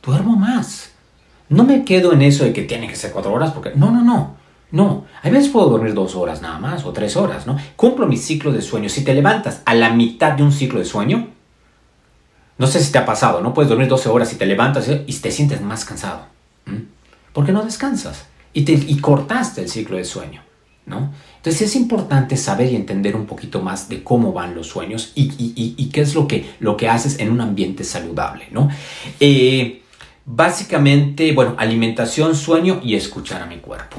duermo 0.05 0.35
más. 0.35 0.91
No 1.47 1.63
me 1.63 1.85
quedo 1.85 2.11
en 2.11 2.23
eso 2.23 2.43
de 2.43 2.51
que 2.51 2.63
tiene 2.63 2.89
que 2.89 2.97
ser 2.97 3.13
cuatro 3.13 3.31
horas 3.31 3.51
porque... 3.53 3.71
No, 3.73 3.89
no, 3.89 4.01
no. 4.01 4.35
No, 4.71 5.05
a 5.21 5.29
veces 5.29 5.49
puedo 5.49 5.69
dormir 5.69 5.93
dos 5.93 6.15
horas 6.15 6.41
nada 6.41 6.59
más 6.59 6.83
o 6.83 6.91
tres 6.91 7.15
horas, 7.15 7.47
¿no? 7.47 7.57
Cumplo 7.77 8.05
mi 8.05 8.17
ciclo 8.17 8.51
de 8.51 8.61
sueño. 8.61 8.89
Si 8.89 9.05
te 9.05 9.13
levantas 9.13 9.61
a 9.65 9.75
la 9.75 9.93
mitad 9.93 10.33
de 10.33 10.43
un 10.43 10.51
ciclo 10.51 10.79
de 10.79 10.85
sueño, 10.85 11.29
no 12.57 12.67
sé 12.67 12.81
si 12.81 12.91
te 12.91 12.97
ha 12.97 13.05
pasado, 13.05 13.39
¿no? 13.39 13.53
Puedes 13.53 13.69
dormir 13.69 13.87
12 13.87 14.09
horas 14.09 14.33
y 14.33 14.35
te 14.35 14.45
levantas 14.45 14.89
y 14.89 15.13
te 15.13 15.31
sientes 15.31 15.61
más 15.61 15.85
cansado. 15.85 16.25
Porque 17.31 17.53
no 17.53 17.63
descansas 17.63 18.25
y, 18.51 18.63
te, 18.63 18.73
y 18.73 18.97
cortaste 18.97 19.61
el 19.61 19.69
ciclo 19.69 19.95
de 19.95 20.05
sueño, 20.05 20.41
¿no? 20.85 21.13
Entonces 21.37 21.63
es 21.63 21.75
importante 21.75 22.37
saber 22.37 22.71
y 22.71 22.75
entender 22.75 23.15
un 23.15 23.25
poquito 23.25 23.61
más 23.61 23.89
de 23.89 24.03
cómo 24.03 24.33
van 24.33 24.55
los 24.55 24.67
sueños 24.67 25.11
y, 25.15 25.89
qué 25.91 26.01
es 26.01 26.15
lo 26.15 26.27
que, 26.27 26.53
lo 26.59 26.77
que 26.77 26.89
haces 26.89 27.19
en 27.19 27.31
un 27.31 27.41
ambiente 27.41 27.83
saludable, 27.83 28.47
¿no? 28.51 28.69
Eh, 29.19 29.81
básicamente, 30.25 31.33
bueno, 31.33 31.55
alimentación, 31.57 32.35
sueño 32.35 32.79
y 32.83 32.95
escuchar 32.95 33.41
a 33.41 33.45
mi 33.45 33.57
cuerpo. 33.57 33.97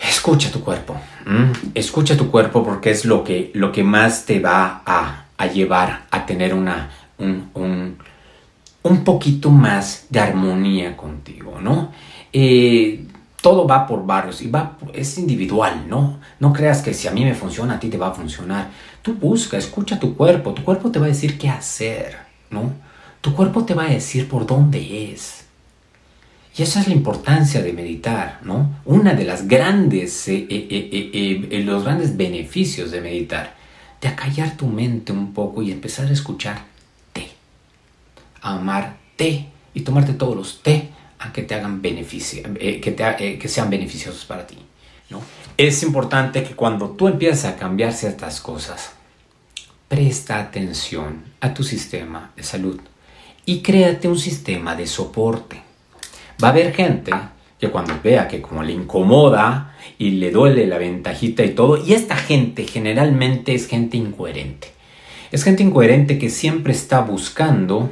Escucha 0.00 0.50
tu 0.50 0.60
cuerpo. 0.60 0.96
Escucha 1.74 2.16
tu 2.16 2.30
cuerpo 2.30 2.62
porque 2.62 2.90
es 2.90 3.04
lo 3.04 3.24
que, 3.24 3.50
lo 3.54 3.72
que 3.72 3.82
más 3.82 4.24
te 4.24 4.38
va 4.38 4.82
a, 4.86 5.46
llevar 5.52 6.06
a 6.10 6.26
tener 6.26 6.54
una, 6.54 6.90
un, 7.18 7.98
un, 8.82 9.04
poquito 9.04 9.50
más 9.50 10.06
de 10.10 10.20
armonía 10.20 10.96
contigo, 10.96 11.58
¿no? 11.60 11.92
Eh, 12.32 13.04
todo 13.40 13.66
va 13.66 13.86
por 13.86 14.04
barrios 14.04 14.42
y 14.42 14.48
va, 14.48 14.76
es 14.92 15.16
individual, 15.18 15.86
¿no? 15.88 16.18
No 16.40 16.52
creas 16.52 16.82
que 16.82 16.92
si 16.92 17.06
a 17.06 17.12
mí 17.12 17.24
me 17.24 17.34
funciona, 17.34 17.74
a 17.74 17.80
ti 17.80 17.88
te 17.88 17.96
va 17.96 18.08
a 18.08 18.14
funcionar. 18.14 18.70
Tú 19.02 19.14
busca, 19.14 19.56
escucha 19.56 20.00
tu 20.00 20.16
cuerpo, 20.16 20.52
tu 20.54 20.64
cuerpo 20.64 20.90
te 20.90 20.98
va 20.98 21.06
a 21.06 21.10
decir 21.10 21.38
qué 21.38 21.48
hacer, 21.48 22.16
¿no? 22.50 22.72
Tu 23.20 23.34
cuerpo 23.34 23.64
te 23.64 23.74
va 23.74 23.84
a 23.84 23.90
decir 23.90 24.28
por 24.28 24.46
dónde 24.46 25.12
es. 25.12 25.44
Y 26.56 26.62
esa 26.62 26.80
es 26.80 26.88
la 26.88 26.94
importancia 26.94 27.62
de 27.62 27.72
meditar, 27.72 28.40
¿no? 28.42 28.80
Una 28.84 29.14
de 29.14 29.24
las 29.24 29.46
grandes, 29.46 30.26
eh, 30.26 30.46
eh, 30.50 31.48
eh, 31.50 31.62
los 31.62 31.84
grandes 31.84 32.16
beneficios 32.16 32.90
de 32.90 33.00
meditar, 33.00 33.54
de 34.00 34.08
acallar 34.08 34.56
tu 34.56 34.66
mente 34.66 35.12
un 35.12 35.32
poco 35.32 35.62
y 35.62 35.70
empezar 35.70 36.08
a 36.08 36.12
escuchar 36.12 36.64
té, 37.12 37.28
a 38.42 38.56
amar 38.56 38.96
té 39.16 39.46
y 39.74 39.82
tomarte 39.82 40.14
todos 40.14 40.36
los 40.36 40.62
té 40.62 40.90
a 41.18 41.32
que 41.32 41.42
te 41.42 41.54
hagan 41.54 41.82
beneficio, 41.82 42.42
que, 42.54 42.92
te, 42.96 43.38
que 43.38 43.48
sean 43.48 43.70
beneficiosos 43.70 44.24
para 44.24 44.46
ti, 44.46 44.58
¿no? 45.10 45.20
Es 45.56 45.82
importante 45.82 46.44
que 46.44 46.54
cuando 46.54 46.90
tú 46.90 47.08
empiezas 47.08 47.52
a 47.52 47.56
cambiar 47.56 47.92
ciertas 47.92 48.40
cosas, 48.40 48.92
presta 49.88 50.38
atención 50.38 51.24
a 51.40 51.52
tu 51.54 51.64
sistema 51.64 52.32
de 52.36 52.42
salud 52.42 52.80
y 53.44 53.60
créate 53.60 54.06
un 54.06 54.18
sistema 54.18 54.76
de 54.76 54.86
soporte 54.86 55.68
Va 56.42 56.48
a 56.48 56.50
haber 56.52 56.72
gente 56.72 57.10
que 57.58 57.68
cuando 57.68 57.94
vea 58.02 58.28
que 58.28 58.40
como 58.40 58.62
le 58.62 58.72
incomoda 58.72 59.74
y 59.98 60.10
le 60.10 60.30
duele 60.30 60.66
la 60.66 60.78
ventajita 60.78 61.44
y 61.44 61.50
todo, 61.50 61.84
y 61.84 61.94
esta 61.94 62.14
gente 62.14 62.64
generalmente 62.64 63.54
es 63.54 63.66
gente 63.66 63.96
incoherente. 63.96 64.68
Es 65.32 65.42
gente 65.42 65.64
incoherente 65.64 66.16
que 66.16 66.30
siempre 66.30 66.72
está 66.72 67.00
buscando 67.00 67.90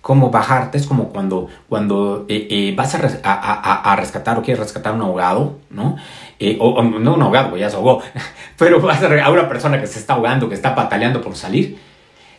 cómo 0.00 0.30
bajarte. 0.30 0.78
Es 0.78 0.86
como 0.86 1.08
cuando, 1.10 1.48
cuando 1.68 2.26
eh, 2.28 2.46
eh, 2.50 2.74
vas 2.76 2.94
a, 2.94 3.96
rescatar 3.96 4.38
o 4.38 4.42
quieres 4.42 4.62
rescatar 4.62 4.92
a 4.92 4.96
un 4.96 5.02
ahogado, 5.02 5.58
¿no? 5.70 5.96
Eh, 6.38 6.56
o, 6.60 6.82
no 6.82 7.14
un 7.14 7.22
ahogado, 7.22 7.56
ya 7.56 7.68
se 7.68 7.76
ahogó, 7.76 8.02
pero 8.56 8.80
vas 8.80 9.02
a, 9.02 9.24
a 9.24 9.30
una 9.30 9.48
persona 9.48 9.80
que 9.80 9.86
se 9.86 9.98
está 9.98 10.14
ahogando, 10.14 10.48
que 10.48 10.54
está 10.54 10.74
pataleando 10.74 11.20
por 11.20 11.36
salir. 11.36 11.78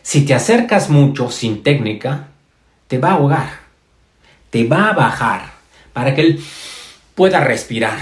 Si 0.02 0.24
te 0.24 0.34
acercas 0.34 0.90
mucho 0.90 1.30
sin 1.30 1.62
técnica, 1.62 2.28
te 2.88 2.98
va 2.98 3.10
a 3.10 3.12
ahogar 3.14 3.62
te 4.52 4.64
va 4.64 4.90
a 4.90 4.92
bajar 4.92 5.50
para 5.94 6.14
que 6.14 6.20
él 6.20 6.44
pueda 7.14 7.40
respirar. 7.40 7.98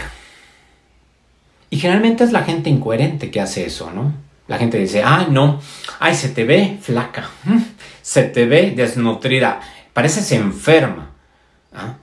Y 1.71 1.79
generalmente 1.79 2.25
es 2.25 2.33
la 2.33 2.43
gente 2.43 2.69
incoherente 2.69 3.31
que 3.31 3.41
hace 3.41 3.65
eso, 3.65 3.93
¿no? 3.93 4.13
La 4.49 4.59
gente 4.59 4.77
dice, 4.77 5.05
ah, 5.05 5.29
no, 5.31 5.61
ay, 6.01 6.17
se 6.17 6.29
te 6.29 6.43
ve 6.43 6.77
flaca, 6.83 7.31
se 8.03 8.25
te 8.25 8.47
ve 8.47 8.73
desnutrida, 8.77 9.61
pareces 9.93 10.33
enferma. 10.33 11.11
¿Ah? 11.73 11.97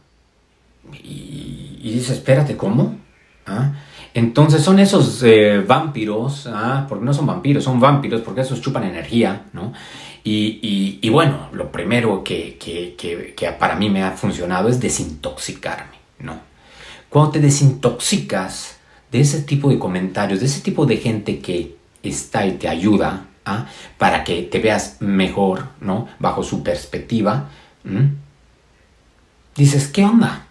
Y, 1.04 1.80
y, 1.82 1.94
dice, 1.94 2.14
espérate, 2.14 2.56
¿cómo? 2.56 2.98
¿Ah? 3.46 3.74
Entonces 4.18 4.64
son 4.64 4.80
esos 4.80 5.22
eh, 5.22 5.60
vampiros, 5.60 6.48
¿ah? 6.48 6.88
porque 6.90 7.06
no 7.06 7.14
son 7.14 7.28
vampiros, 7.28 7.64
son 7.64 7.80
vampiros 7.80 8.22
porque 8.22 8.42
esos 8.42 8.62
chupan 8.62 8.84
energía, 8.84 9.44
¿no? 9.54 9.74
Y, 10.24 11.08
bueno, 11.10 11.50
lo 11.54 11.72
primero 11.72 12.24
que, 12.24 12.58
para 13.60 13.76
mí 13.76 13.92
me 13.92 14.04
ha 14.04 14.12
funcionado 14.12 14.70
es 14.70 14.80
desintoxicarme, 14.80 15.98
¿no? 16.20 16.40
Cuando 17.10 17.34
te 17.34 17.40
desintoxicas 17.40 18.78
de 19.12 19.22
ese 19.22 19.44
tipo 19.44 19.70
de 19.70 19.78
comentarios, 19.78 20.40
de 20.40 20.48
ese 20.48 20.62
tipo 20.62 20.88
de 20.88 20.98
gente 20.98 21.40
que 21.40 21.76
está 22.02 22.46
y 22.48 22.54
te 22.54 22.68
ayuda 22.68 23.28
¿ah? 23.48 23.68
para 23.98 24.24
que 24.24 24.44
te 24.44 24.60
veas 24.60 24.98
mejor, 25.00 25.70
¿no? 25.82 26.08
Bajo 26.20 26.44
su 26.44 26.64
perspectiva, 26.64 27.50
dices, 29.56 29.88
¿qué 29.88 30.06
onda? 30.06 30.48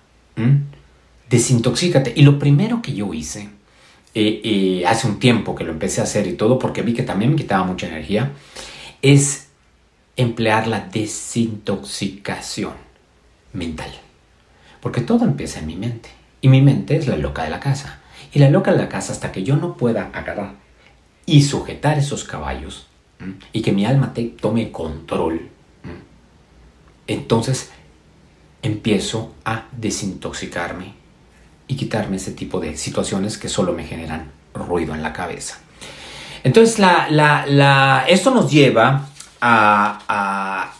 Desintoxícate. 1.28 2.12
Y 2.16 2.22
lo 2.22 2.38
primero 2.38 2.82
que 2.82 2.94
yo 2.94 3.12
hice, 3.12 3.50
eh, 4.14 4.40
eh, 4.44 4.84
hace 4.86 5.06
un 5.06 5.18
tiempo 5.18 5.54
que 5.54 5.64
lo 5.64 5.72
empecé 5.72 6.00
a 6.00 6.04
hacer 6.04 6.26
y 6.26 6.32
todo, 6.32 6.58
porque 6.58 6.82
vi 6.82 6.94
que 6.94 7.02
también 7.02 7.30
me 7.30 7.36
quitaba 7.36 7.64
mucha 7.64 7.86
energía, 7.86 8.32
es 9.02 9.48
emplear 10.16 10.66
la 10.66 10.80
desintoxicación 10.80 12.72
mental. 13.52 13.90
Porque 14.80 15.00
todo 15.00 15.24
empieza 15.24 15.60
en 15.60 15.66
mi 15.66 15.76
mente. 15.76 16.08
Y 16.40 16.48
mi 16.48 16.62
mente 16.62 16.96
es 16.96 17.06
la 17.06 17.16
loca 17.16 17.44
de 17.44 17.50
la 17.50 17.60
casa. 17.60 18.00
Y 18.32 18.38
la 18.38 18.50
loca 18.50 18.72
de 18.72 18.78
la 18.78 18.88
casa 18.88 19.12
hasta 19.12 19.32
que 19.32 19.42
yo 19.42 19.56
no 19.56 19.76
pueda 19.76 20.10
agarrar 20.12 20.54
y 21.26 21.42
sujetar 21.42 21.98
esos 21.98 22.24
caballos 22.24 22.85
y 23.52 23.62
que 23.62 23.72
mi 23.72 23.84
alma 23.84 24.12
tome 24.40 24.70
control. 24.70 25.48
Entonces 27.06 27.70
empiezo 28.62 29.34
a 29.44 29.66
desintoxicarme 29.72 30.94
y 31.68 31.76
quitarme 31.76 32.16
ese 32.16 32.32
tipo 32.32 32.60
de 32.60 32.76
situaciones 32.76 33.38
que 33.38 33.48
solo 33.48 33.72
me 33.72 33.84
generan 33.84 34.30
ruido 34.54 34.94
en 34.94 35.02
la 35.02 35.12
cabeza. 35.12 35.58
Entonces 36.42 36.78
la, 36.78 37.08
la, 37.10 38.04
esto 38.08 38.32
nos 38.32 38.50
lleva 38.50 39.08
a, 39.40 40.72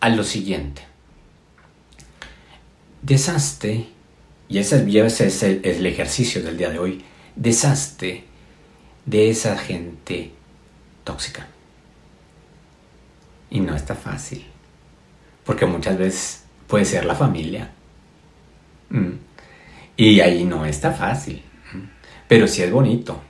a, 0.00 0.08
lo 0.10 0.24
siguiente. 0.24 0.82
Deshazte, 3.02 3.88
y 4.48 4.58
ese, 4.58 5.26
es 5.26 5.42
el, 5.42 5.60
el 5.64 5.86
ejercicio 5.86 6.42
del 6.42 6.56
día 6.56 6.70
de 6.70 6.78
hoy, 6.78 7.04
deshazte 7.36 8.24
de 9.06 9.30
esa 9.30 9.56
gente 9.58 10.32
tóxica. 11.04 11.46
Y 13.50 13.60
no 13.60 13.76
está 13.76 13.94
fácil, 13.94 14.44
porque 15.44 15.66
muchas 15.66 15.96
veces 15.96 16.44
puede 16.66 16.84
ser 16.84 17.04
la 17.04 17.14
familia. 17.14 17.70
Mm. 18.90 19.12
Y 19.96 20.20
ahí 20.20 20.44
no 20.44 20.66
está 20.66 20.92
fácil, 20.92 21.42
mm. 21.72 21.84
pero 22.26 22.48
sí 22.48 22.62
es 22.62 22.72
bonito. 22.72 23.22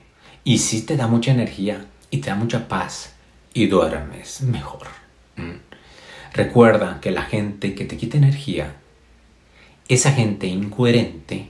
Y 0.43 0.59
sí 0.59 0.81
te 0.81 0.97
da 0.97 1.07
mucha 1.07 1.31
energía 1.31 1.85
y 2.09 2.19
te 2.19 2.29
da 2.29 2.35
mucha 2.35 2.67
paz 2.67 3.13
y 3.53 3.67
duermes 3.67 4.41
mejor. 4.41 4.87
Mm. 5.35 5.57
Recuerda 6.33 6.99
que 7.01 7.11
la 7.11 7.23
gente 7.23 7.75
que 7.75 7.85
te 7.85 7.97
quita 7.97 8.17
energía, 8.17 8.75
esa 9.87 10.11
gente 10.11 10.47
incoherente, 10.47 11.49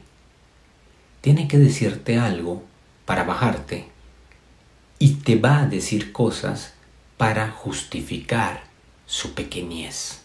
tiene 1.21 1.47
que 1.47 1.57
decirte 1.57 2.19
algo 2.19 2.63
para 3.05 3.23
bajarte 3.23 3.94
y 4.99 5.15
te 5.15 5.35
va 5.35 5.61
a 5.61 5.65
decir 5.65 6.11
cosas 6.11 6.73
para 7.17 7.51
justificar 7.51 8.63
su 9.05 9.33
pequeñez. 9.33 10.21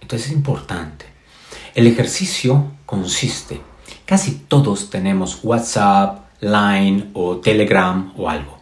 Entonces 0.00 0.28
es 0.28 0.34
importante. 0.34 1.06
El 1.74 1.86
ejercicio 1.86 2.72
consiste, 2.86 3.60
casi 4.04 4.32
todos 4.48 4.90
tenemos 4.90 5.40
WhatsApp, 5.42 6.22
Line 6.40 7.10
o 7.14 7.36
Telegram 7.36 8.12
o 8.16 8.28
algo. 8.28 8.58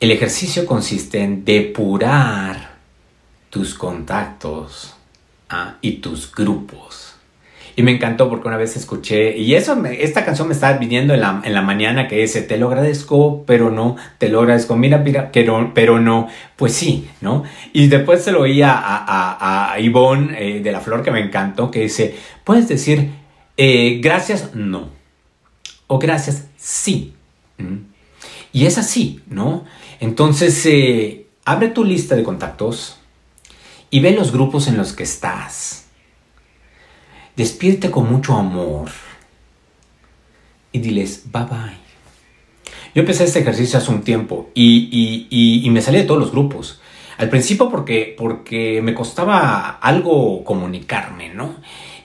El 0.00 0.10
ejercicio 0.10 0.66
consiste 0.66 1.22
en 1.22 1.44
depurar 1.44 2.76
tus 3.50 3.74
contactos 3.74 4.94
¿ah? 5.48 5.76
y 5.80 5.98
tus 5.98 6.34
grupos. 6.34 7.11
Y 7.74 7.82
me 7.82 7.92
encantó 7.92 8.28
porque 8.28 8.48
una 8.48 8.56
vez 8.56 8.76
escuché, 8.76 9.36
y 9.36 9.54
eso, 9.54 9.82
esta 9.86 10.24
canción 10.24 10.48
me 10.48 10.54
estaba 10.54 10.76
viniendo 10.76 11.14
en 11.14 11.20
la, 11.20 11.62
mañana 11.62 12.06
que 12.06 12.18
dice, 12.18 12.42
te 12.42 12.58
lo 12.58 12.68
agradezco, 12.68 13.44
pero 13.46 13.70
no, 13.70 13.96
te 14.18 14.28
lo 14.28 14.40
agradezco, 14.40 14.76
mira, 14.76 14.98
mira, 14.98 15.30
pero, 15.32 15.72
pero 15.74 15.98
no, 15.98 16.28
pues 16.56 16.74
sí, 16.74 17.08
¿no? 17.22 17.44
Y 17.72 17.86
después 17.86 18.22
se 18.22 18.32
lo 18.32 18.42
oí 18.42 18.60
a, 18.60 18.72
a, 18.74 19.72
a, 19.72 19.80
Ivonne 19.80 20.36
eh, 20.38 20.60
de 20.60 20.72
la 20.72 20.80
Flor, 20.80 21.02
que 21.02 21.10
me 21.10 21.20
encantó, 21.20 21.70
que 21.70 21.80
dice, 21.80 22.14
puedes 22.44 22.68
decir, 22.68 23.10
eh, 23.56 24.00
gracias, 24.02 24.54
no, 24.54 24.90
o 25.86 25.98
gracias, 25.98 26.48
sí. 26.56 27.14
Y 28.52 28.66
es 28.66 28.76
así, 28.76 29.20
¿no? 29.28 29.64
Entonces, 30.00 30.66
eh, 30.66 31.26
abre 31.44 31.68
tu 31.68 31.84
lista 31.84 32.16
de 32.16 32.22
contactos 32.22 32.98
y 33.90 34.00
ve 34.00 34.12
los 34.12 34.32
grupos 34.32 34.68
en 34.68 34.76
los 34.76 34.92
que 34.92 35.02
estás. 35.02 35.81
Despierte 37.36 37.90
con 37.90 38.10
mucho 38.10 38.34
amor 38.34 38.90
y 40.72 40.78
diles 40.78 41.24
bye 41.32 41.44
bye. 41.44 41.82
Yo 42.94 43.00
empecé 43.00 43.24
este 43.24 43.40
ejercicio 43.40 43.78
hace 43.78 43.90
un 43.90 44.02
tiempo 44.02 44.50
y, 44.54 45.66
me 45.70 45.80
salí 45.80 45.98
de 45.98 46.04
todos 46.04 46.20
los 46.20 46.32
grupos. 46.32 46.80
Al 47.16 47.30
principio 47.30 47.70
porque, 47.70 48.14
porque 48.18 48.82
me 48.82 48.94
costaba 48.94 49.78
algo 49.80 50.44
comunicarme, 50.44 51.30
¿no? 51.30 51.56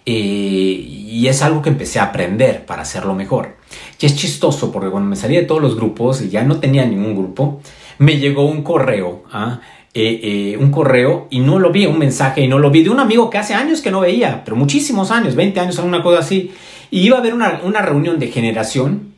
Eh, 0.06 0.14
y 0.14 1.28
es 1.28 1.42
algo 1.42 1.62
que 1.62 1.70
empecé 1.70 2.00
a 2.00 2.04
aprender 2.04 2.66
para 2.66 2.84
hacerlo 2.84 3.14
mejor. 3.14 3.58
Y 4.00 4.06
es 4.06 4.16
chistoso 4.16 4.72
porque 4.72 4.90
cuando 4.90 5.10
me 5.10 5.18
salí 5.18 5.36
de 5.36 5.44
todos 5.44 5.62
los 5.62 5.76
grupos 5.76 6.22
y 6.22 6.30
ya 6.30 6.44
no 6.44 6.62
tenía 6.62 6.86
ningún 6.86 7.16
grupo, 7.16 7.62
me 7.98 8.18
llegó 8.18 8.46
un 8.46 8.64
correo, 8.64 9.24
¿ah? 9.32 9.60
Eh, 10.00 10.58
un 10.58 10.72
correo 10.72 11.28
y 11.30 11.40
no 11.40 11.60
lo 11.60 11.72
vi, 11.72 11.86
un 11.86 11.98
mensaje 11.98 12.42
y 12.42 12.48
no 12.48 12.60
lo 12.60 12.72
vi 12.72 12.84
de 12.84 12.90
un 12.90 13.00
amigo 13.00 13.30
que 13.30 13.38
hace 13.38 13.54
años 13.54 13.82
que 13.82 13.92
no 13.92 14.02
veía, 14.02 14.44
pero 14.44 14.56
muchísimos 14.56 15.12
años, 15.12 15.36
20 15.36 15.60
años, 15.60 15.78
una 15.80 16.04
cosa 16.04 16.20
así. 16.20 16.52
Y 16.92 17.02
iba 17.02 17.18
a 17.18 17.20
haber 17.20 17.34
una, 17.34 17.62
una 17.64 17.82
reunión 17.82 18.20
de 18.20 18.28
generación 18.28 19.14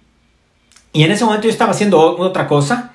y 0.94 1.04
en 1.04 1.12
ese 1.12 1.26
momento 1.26 1.46
yo 1.46 1.52
estaba 1.52 1.72
haciendo 1.72 2.00
otra 2.00 2.48
cosa 2.48 2.94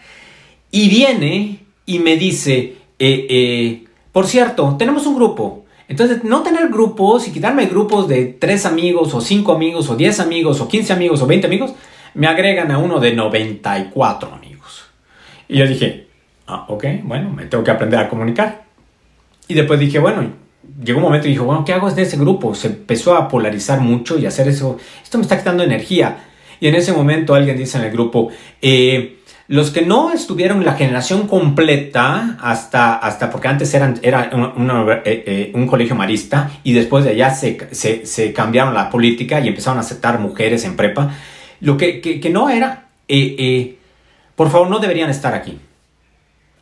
y 0.70 0.88
viene 0.88 1.60
y 1.86 1.98
me 2.00 2.16
dice, 2.16 2.76
eh, 2.98 3.84
por 4.12 4.26
cierto, 4.26 4.76
tenemos 4.78 5.06
un 5.06 5.16
grupo, 5.16 5.64
Entonces, 5.86 6.24
no 6.24 6.42
tener 6.42 6.68
grupos 6.68 7.28
y 7.28 7.32
quitarme 7.32 7.66
grupos 7.66 8.08
de 8.08 8.24
tres 8.26 8.64
amigos 8.64 9.12
o 9.12 9.20
cinco 9.20 9.52
amigos 9.52 9.90
o 9.90 9.96
diez 9.96 10.18
amigos 10.18 10.60
o 10.60 10.68
quince 10.68 10.92
amigos 10.92 11.20
o 11.20 11.26
veinte 11.26 11.46
amigos, 11.46 11.74
me 12.14 12.26
agregan 12.26 12.70
a 12.70 12.78
uno 12.78 13.00
de 13.00 13.12
94 13.12 14.32
amigos. 14.32 14.84
Y 15.48 15.58
yo 15.58 15.66
dije, 15.66 16.06
ah, 16.46 16.66
ok, 16.68 16.84
bueno, 17.02 17.30
me 17.30 17.46
tengo 17.46 17.64
que 17.64 17.70
aprender 17.70 17.98
a 17.98 18.08
comunicar. 18.08 18.64
Y 19.48 19.54
después 19.54 19.78
dije, 19.78 19.98
bueno, 19.98 20.30
llegó 20.82 20.98
un 20.98 21.04
momento 21.04 21.26
y 21.26 21.30
dije, 21.30 21.42
bueno, 21.42 21.64
¿qué 21.64 21.72
hago 21.72 21.90
de 21.90 22.02
ese 22.02 22.16
grupo? 22.16 22.54
Se 22.54 22.68
empezó 22.68 23.14
a 23.14 23.28
polarizar 23.28 23.80
mucho 23.80 24.18
y 24.18 24.26
hacer 24.26 24.48
eso, 24.48 24.78
esto 25.02 25.18
me 25.18 25.22
está 25.22 25.38
quitando 25.38 25.62
energía. 25.62 26.24
Y 26.60 26.68
en 26.68 26.74
ese 26.74 26.92
momento 26.92 27.34
alguien 27.34 27.56
dice 27.56 27.78
en 27.78 27.84
el 27.84 27.90
grupo, 27.90 28.30
eh, 28.62 29.18
los 29.46 29.70
que 29.70 29.82
no 29.82 30.12
estuvieron 30.12 30.64
la 30.64 30.74
generación 30.74 31.28
completa 31.28 32.38
hasta, 32.40 32.94
hasta 32.94 33.30
porque 33.30 33.48
antes 33.48 33.74
eran, 33.74 34.00
era 34.02 34.30
eh, 35.04 35.22
eh, 35.26 35.52
un, 35.54 35.66
colegio 35.66 35.94
marista 35.94 36.50
y 36.62 36.72
después 36.72 37.04
de 37.04 37.10
allá 37.10 37.30
se, 37.30 37.68
se, 37.72 38.32
cambiaron 38.32 38.72
la 38.72 38.88
política 38.88 39.40
y 39.40 39.48
empezaron 39.48 39.76
a 39.78 39.82
aceptar 39.82 40.18
mujeres 40.18 40.64
en 40.64 40.76
prepa, 40.76 41.14
lo 41.60 41.76
que, 41.76 42.00
que, 42.00 42.30
no 42.30 42.48
era, 42.48 42.86
eh, 43.06 43.76
por 44.34 44.50
favor, 44.50 44.70
no 44.70 44.78
deberían 44.78 45.10
estar 45.10 45.34
aquí. 45.34 45.58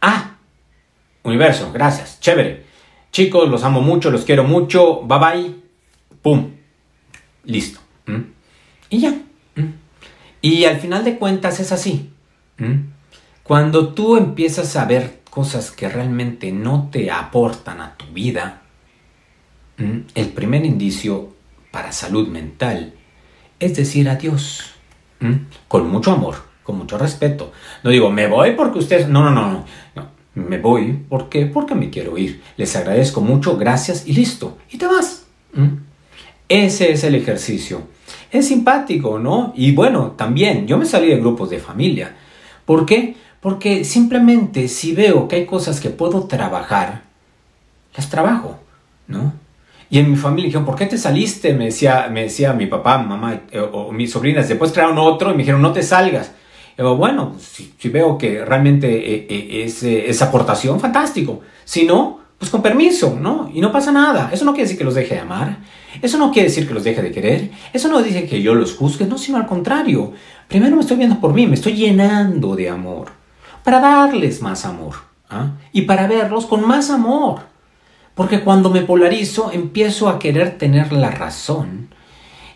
Ah, 0.03 0.37
universo, 1.23 1.73
gracias, 1.73 2.21
chévere. 2.21 2.65
Chicos, 3.13 3.49
los 3.49 3.65
amo 3.65 3.81
mucho, 3.81 4.11
los 4.11 4.25
quiero 4.25 4.45
mucho, 4.45 5.03
bye 5.03 5.19
bye, 5.19 5.55
pum, 6.21 6.51
listo. 7.45 7.81
Y 8.91 9.01
ya. 9.01 9.15
Y 10.41 10.65
al 10.65 10.79
final 10.81 11.05
de 11.05 11.19
cuentas 11.19 11.61
es 11.61 11.73
así. 11.73 12.11
Cuando 13.43 13.95
tú 13.95 14.17
empiezas 14.17 14.77
a 14.77 14.85
ver 14.85 15.21
cosas 15.31 15.71
que 15.71 15.89
realmente 15.89 16.53
no 16.53 16.89
te 16.91 17.11
aportan 17.11 17.81
a 17.81 17.97
tu 17.97 18.07
vida, 18.07 18.63
el 19.79 20.29
primer 20.29 20.65
indicio 20.65 21.33
para 21.71 21.93
salud 21.93 22.29
mental 22.29 22.95
es 23.59 23.77
decir 23.77 24.09
adiós. 24.09 24.75
Con 25.69 25.89
mucho 25.89 26.11
amor, 26.11 26.35
con 26.65 26.77
mucho 26.79 26.99
respeto. 26.99 27.53
No 27.85 27.91
digo, 27.91 28.11
me 28.11 28.27
voy 28.27 28.53
porque 28.53 28.81
ustedes... 28.81 29.09
No, 29.09 29.23
no, 29.23 29.31
no, 29.31 29.53
no. 29.53 29.65
Me 30.35 30.59
voy 30.59 30.99
porque, 31.09 31.47
porque 31.47 31.75
me 31.75 31.91
quiero 31.91 32.17
ir. 32.17 32.43
Les 32.57 32.75
agradezco 32.77 33.21
mucho, 33.21 33.57
gracias 33.57 34.07
y 34.07 34.13
listo. 34.13 34.59
Y 34.71 34.79
te 34.79 34.87
vas. 34.87 35.27
Ese 36.49 36.93
es 36.93 37.05
el 37.05 37.15
ejercicio. 37.15 37.83
Es 38.31 38.49
simpático, 38.49 39.19
¿no? 39.19 39.53
Y 39.57 39.73
bueno, 39.73 40.13
también 40.13 40.67
yo 40.67 40.79
me 40.79 40.87
salí 40.87 41.09
de 41.09 41.19
grupos 41.19 41.51
de 41.51 41.59
familia. 41.59 42.17
¿Por 42.65 42.87
qué? 42.87 43.17
Porque 43.41 43.85
simplemente 43.85 44.69
si 44.69 44.95
veo 44.95 45.29
que 45.29 45.37
hay 45.37 45.47
cosas 45.47 45.81
que 45.81 45.91
puedo 45.91 46.25
trabajar, 46.25 47.03
las 47.95 48.09
trabajo, 48.09 48.59
¿no? 49.09 49.35
Y 49.91 49.99
en 49.99 50.11
mi 50.11 50.17
familia 50.17 50.47
dijeron, 50.47 50.65
¿por 50.65 50.77
qué 50.77 50.87
te 50.87 50.97
saliste? 50.97 51.53
Me 51.53 51.67
decía, 51.67 52.09
me 52.11 52.23
decía 52.23 52.55
mi 52.55 52.65
papá, 52.65 52.97
mamá 52.97 53.43
eh, 53.51 53.61
o, 53.61 53.93
mis 53.93 54.11
sobrinas. 54.11 54.49
Después 54.49 54.73
crearon 54.73 54.97
otro 54.97 55.29
y 55.31 55.33
me 55.33 55.41
dijeron, 55.41 55.61
no 55.61 55.73
te 55.73 55.83
salgas. 55.83 56.33
Bueno, 56.79 57.37
si, 57.39 57.73
veo 57.89 58.17
que 58.17 58.45
realmente 58.45 58.89
eh, 58.89 59.27
eh, 59.29 59.65
es, 59.65 59.83
es 59.83 60.23
aportación, 60.23 60.81
fantástico. 60.81 61.41
Si 61.65 61.85
no, 61.85 62.21
pues 62.39 62.51
con 62.51 62.61
permiso, 62.61 63.17
¿no? 63.21 63.49
Y 63.55 63.61
no 63.61 63.71
pasa 63.71 63.93
nada. 63.93 64.31
Eso 64.33 64.45
no 64.45 64.53
quiere 64.53 64.65
decir 64.65 64.77
que 64.77 64.85
los 64.85 64.95
deje 64.95 65.15
de 65.15 65.21
amar. 65.21 65.59
Eso 66.03 66.19
no 66.19 66.33
quiere 66.33 66.49
decir 66.49 66.67
que 66.67 66.75
los 66.75 66.83
deje 66.83 67.01
de 67.01 67.13
querer. 67.13 67.51
Eso 67.73 67.89
no 67.89 68.03
dice 68.03 68.27
que 68.27 68.43
yo 68.43 68.55
los 68.55 68.75
juzgue, 68.75 69.07
no, 69.07 69.17
sino 69.17 69.39
al 69.39 69.47
contrario. 69.47 70.13
Primero 70.49 70.75
me 70.75 70.83
estoy 70.83 70.97
viendo 70.97 71.21
por 71.21 71.35
mí, 71.35 71.47
me 71.47 71.55
estoy 71.55 71.75
llenando 71.75 72.57
de 72.57 72.69
amor. 72.69 73.13
Para 73.63 73.79
darles 73.79 74.43
más 74.43 74.65
amor. 74.65 74.95
¿ah? 75.31 75.53
Y 75.73 75.83
para 75.83 76.09
verlos 76.09 76.47
con 76.47 76.67
más 76.67 76.91
amor. 76.91 77.43
Porque 78.17 78.41
cuando 78.41 78.71
me 78.71 78.83
polarizo, 78.83 79.53
empiezo 79.53 80.09
a 80.09 80.19
querer 80.19 80.59
tener 80.59 80.93
la 80.93 81.11
razón 81.11 81.95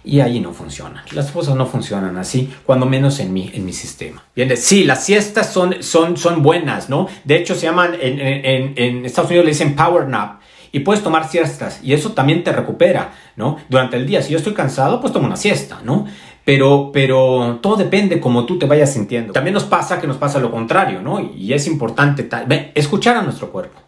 y 0.06 0.20
ahí 0.20 0.38
no 0.38 0.52
funciona. 0.52 1.04
Las 1.12 1.32
cosas 1.32 1.56
no 1.56 1.66
funcionan 1.66 2.16
así, 2.16 2.50
cuando 2.64 2.86
menos 2.86 3.18
en 3.18 3.32
mi, 3.32 3.50
en 3.52 3.64
mi 3.64 3.72
sistema. 3.72 4.22
Bien, 4.36 4.56
sí, 4.56 4.84
las 4.84 5.04
siestas 5.04 5.52
son, 5.52 5.82
son, 5.82 6.16
son 6.16 6.42
buenas, 6.42 6.88
¿no? 6.88 7.08
De 7.24 7.36
hecho, 7.36 7.56
se 7.56 7.66
llaman, 7.66 7.96
en, 8.00 9.04
Estados 9.04 9.30
Unidos 9.30 9.44
le 9.44 9.50
dicen 9.50 9.74
power 9.74 10.06
nap. 10.06 10.40
Y 10.70 10.80
puedes 10.80 11.02
tomar 11.02 11.28
siestas 11.28 11.80
y 11.82 11.94
eso 11.94 12.12
también 12.12 12.44
te 12.44 12.52
recupera, 12.52 13.12
¿no? 13.34 13.56
Durante 13.68 13.96
el 13.96 14.06
día, 14.06 14.22
si 14.22 14.32
yo 14.32 14.38
estoy 14.38 14.52
cansado, 14.52 15.00
pues 15.00 15.12
tomo 15.12 15.26
una 15.26 15.36
siesta, 15.36 15.80
¿no? 15.82 16.06
Pero, 16.44 16.90
pero 16.92 17.58
todo 17.62 17.76
depende 17.76 18.20
como 18.20 18.46
tú 18.46 18.58
te 18.58 18.66
vayas 18.66 18.92
sintiendo. 18.92 19.32
También 19.32 19.54
nos 19.54 19.64
pasa 19.64 20.00
que 20.00 20.06
nos 20.06 20.18
pasa 20.18 20.38
lo 20.38 20.50
contrario, 20.50 21.00
¿no? 21.02 21.18
Y 21.20 21.52
es 21.52 21.66
importante 21.66 22.28
escuchar 22.74 23.16
a 23.16 23.22
nuestro 23.22 23.50
cuerpo. 23.50 23.80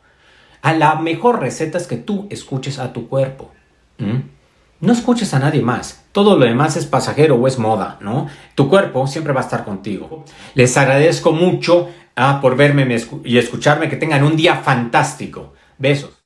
A 0.62 0.72
la 0.72 0.94
mejor 0.96 1.40
receta 1.40 1.78
es 1.78 1.86
que 1.86 1.96
tú 1.96 2.26
escuches 2.30 2.78
a 2.78 2.92
tu 2.92 3.06
cuerpo. 3.08 3.50
No 4.80 4.92
escuches 4.92 5.34
a 5.34 5.38
nadie 5.40 5.60
más. 5.60 6.04
Todo 6.12 6.36
lo 6.36 6.44
demás 6.44 6.76
es 6.76 6.86
pasajero 6.86 7.36
o 7.36 7.46
es 7.48 7.58
moda, 7.58 7.98
¿no? 8.00 8.28
Tu 8.54 8.68
cuerpo 8.68 9.06
siempre 9.06 9.32
va 9.32 9.40
a 9.40 9.44
estar 9.44 9.64
contigo. 9.64 10.24
Les 10.54 10.76
agradezco 10.76 11.32
mucho 11.32 11.88
ah, 12.14 12.38
por 12.40 12.56
verme 12.56 12.86
y 13.24 13.38
escucharme. 13.38 13.88
Que 13.88 13.96
tengan 13.96 14.24
un 14.24 14.36
día 14.36 14.56
fantástico. 14.56 15.54
Besos. 15.78 16.17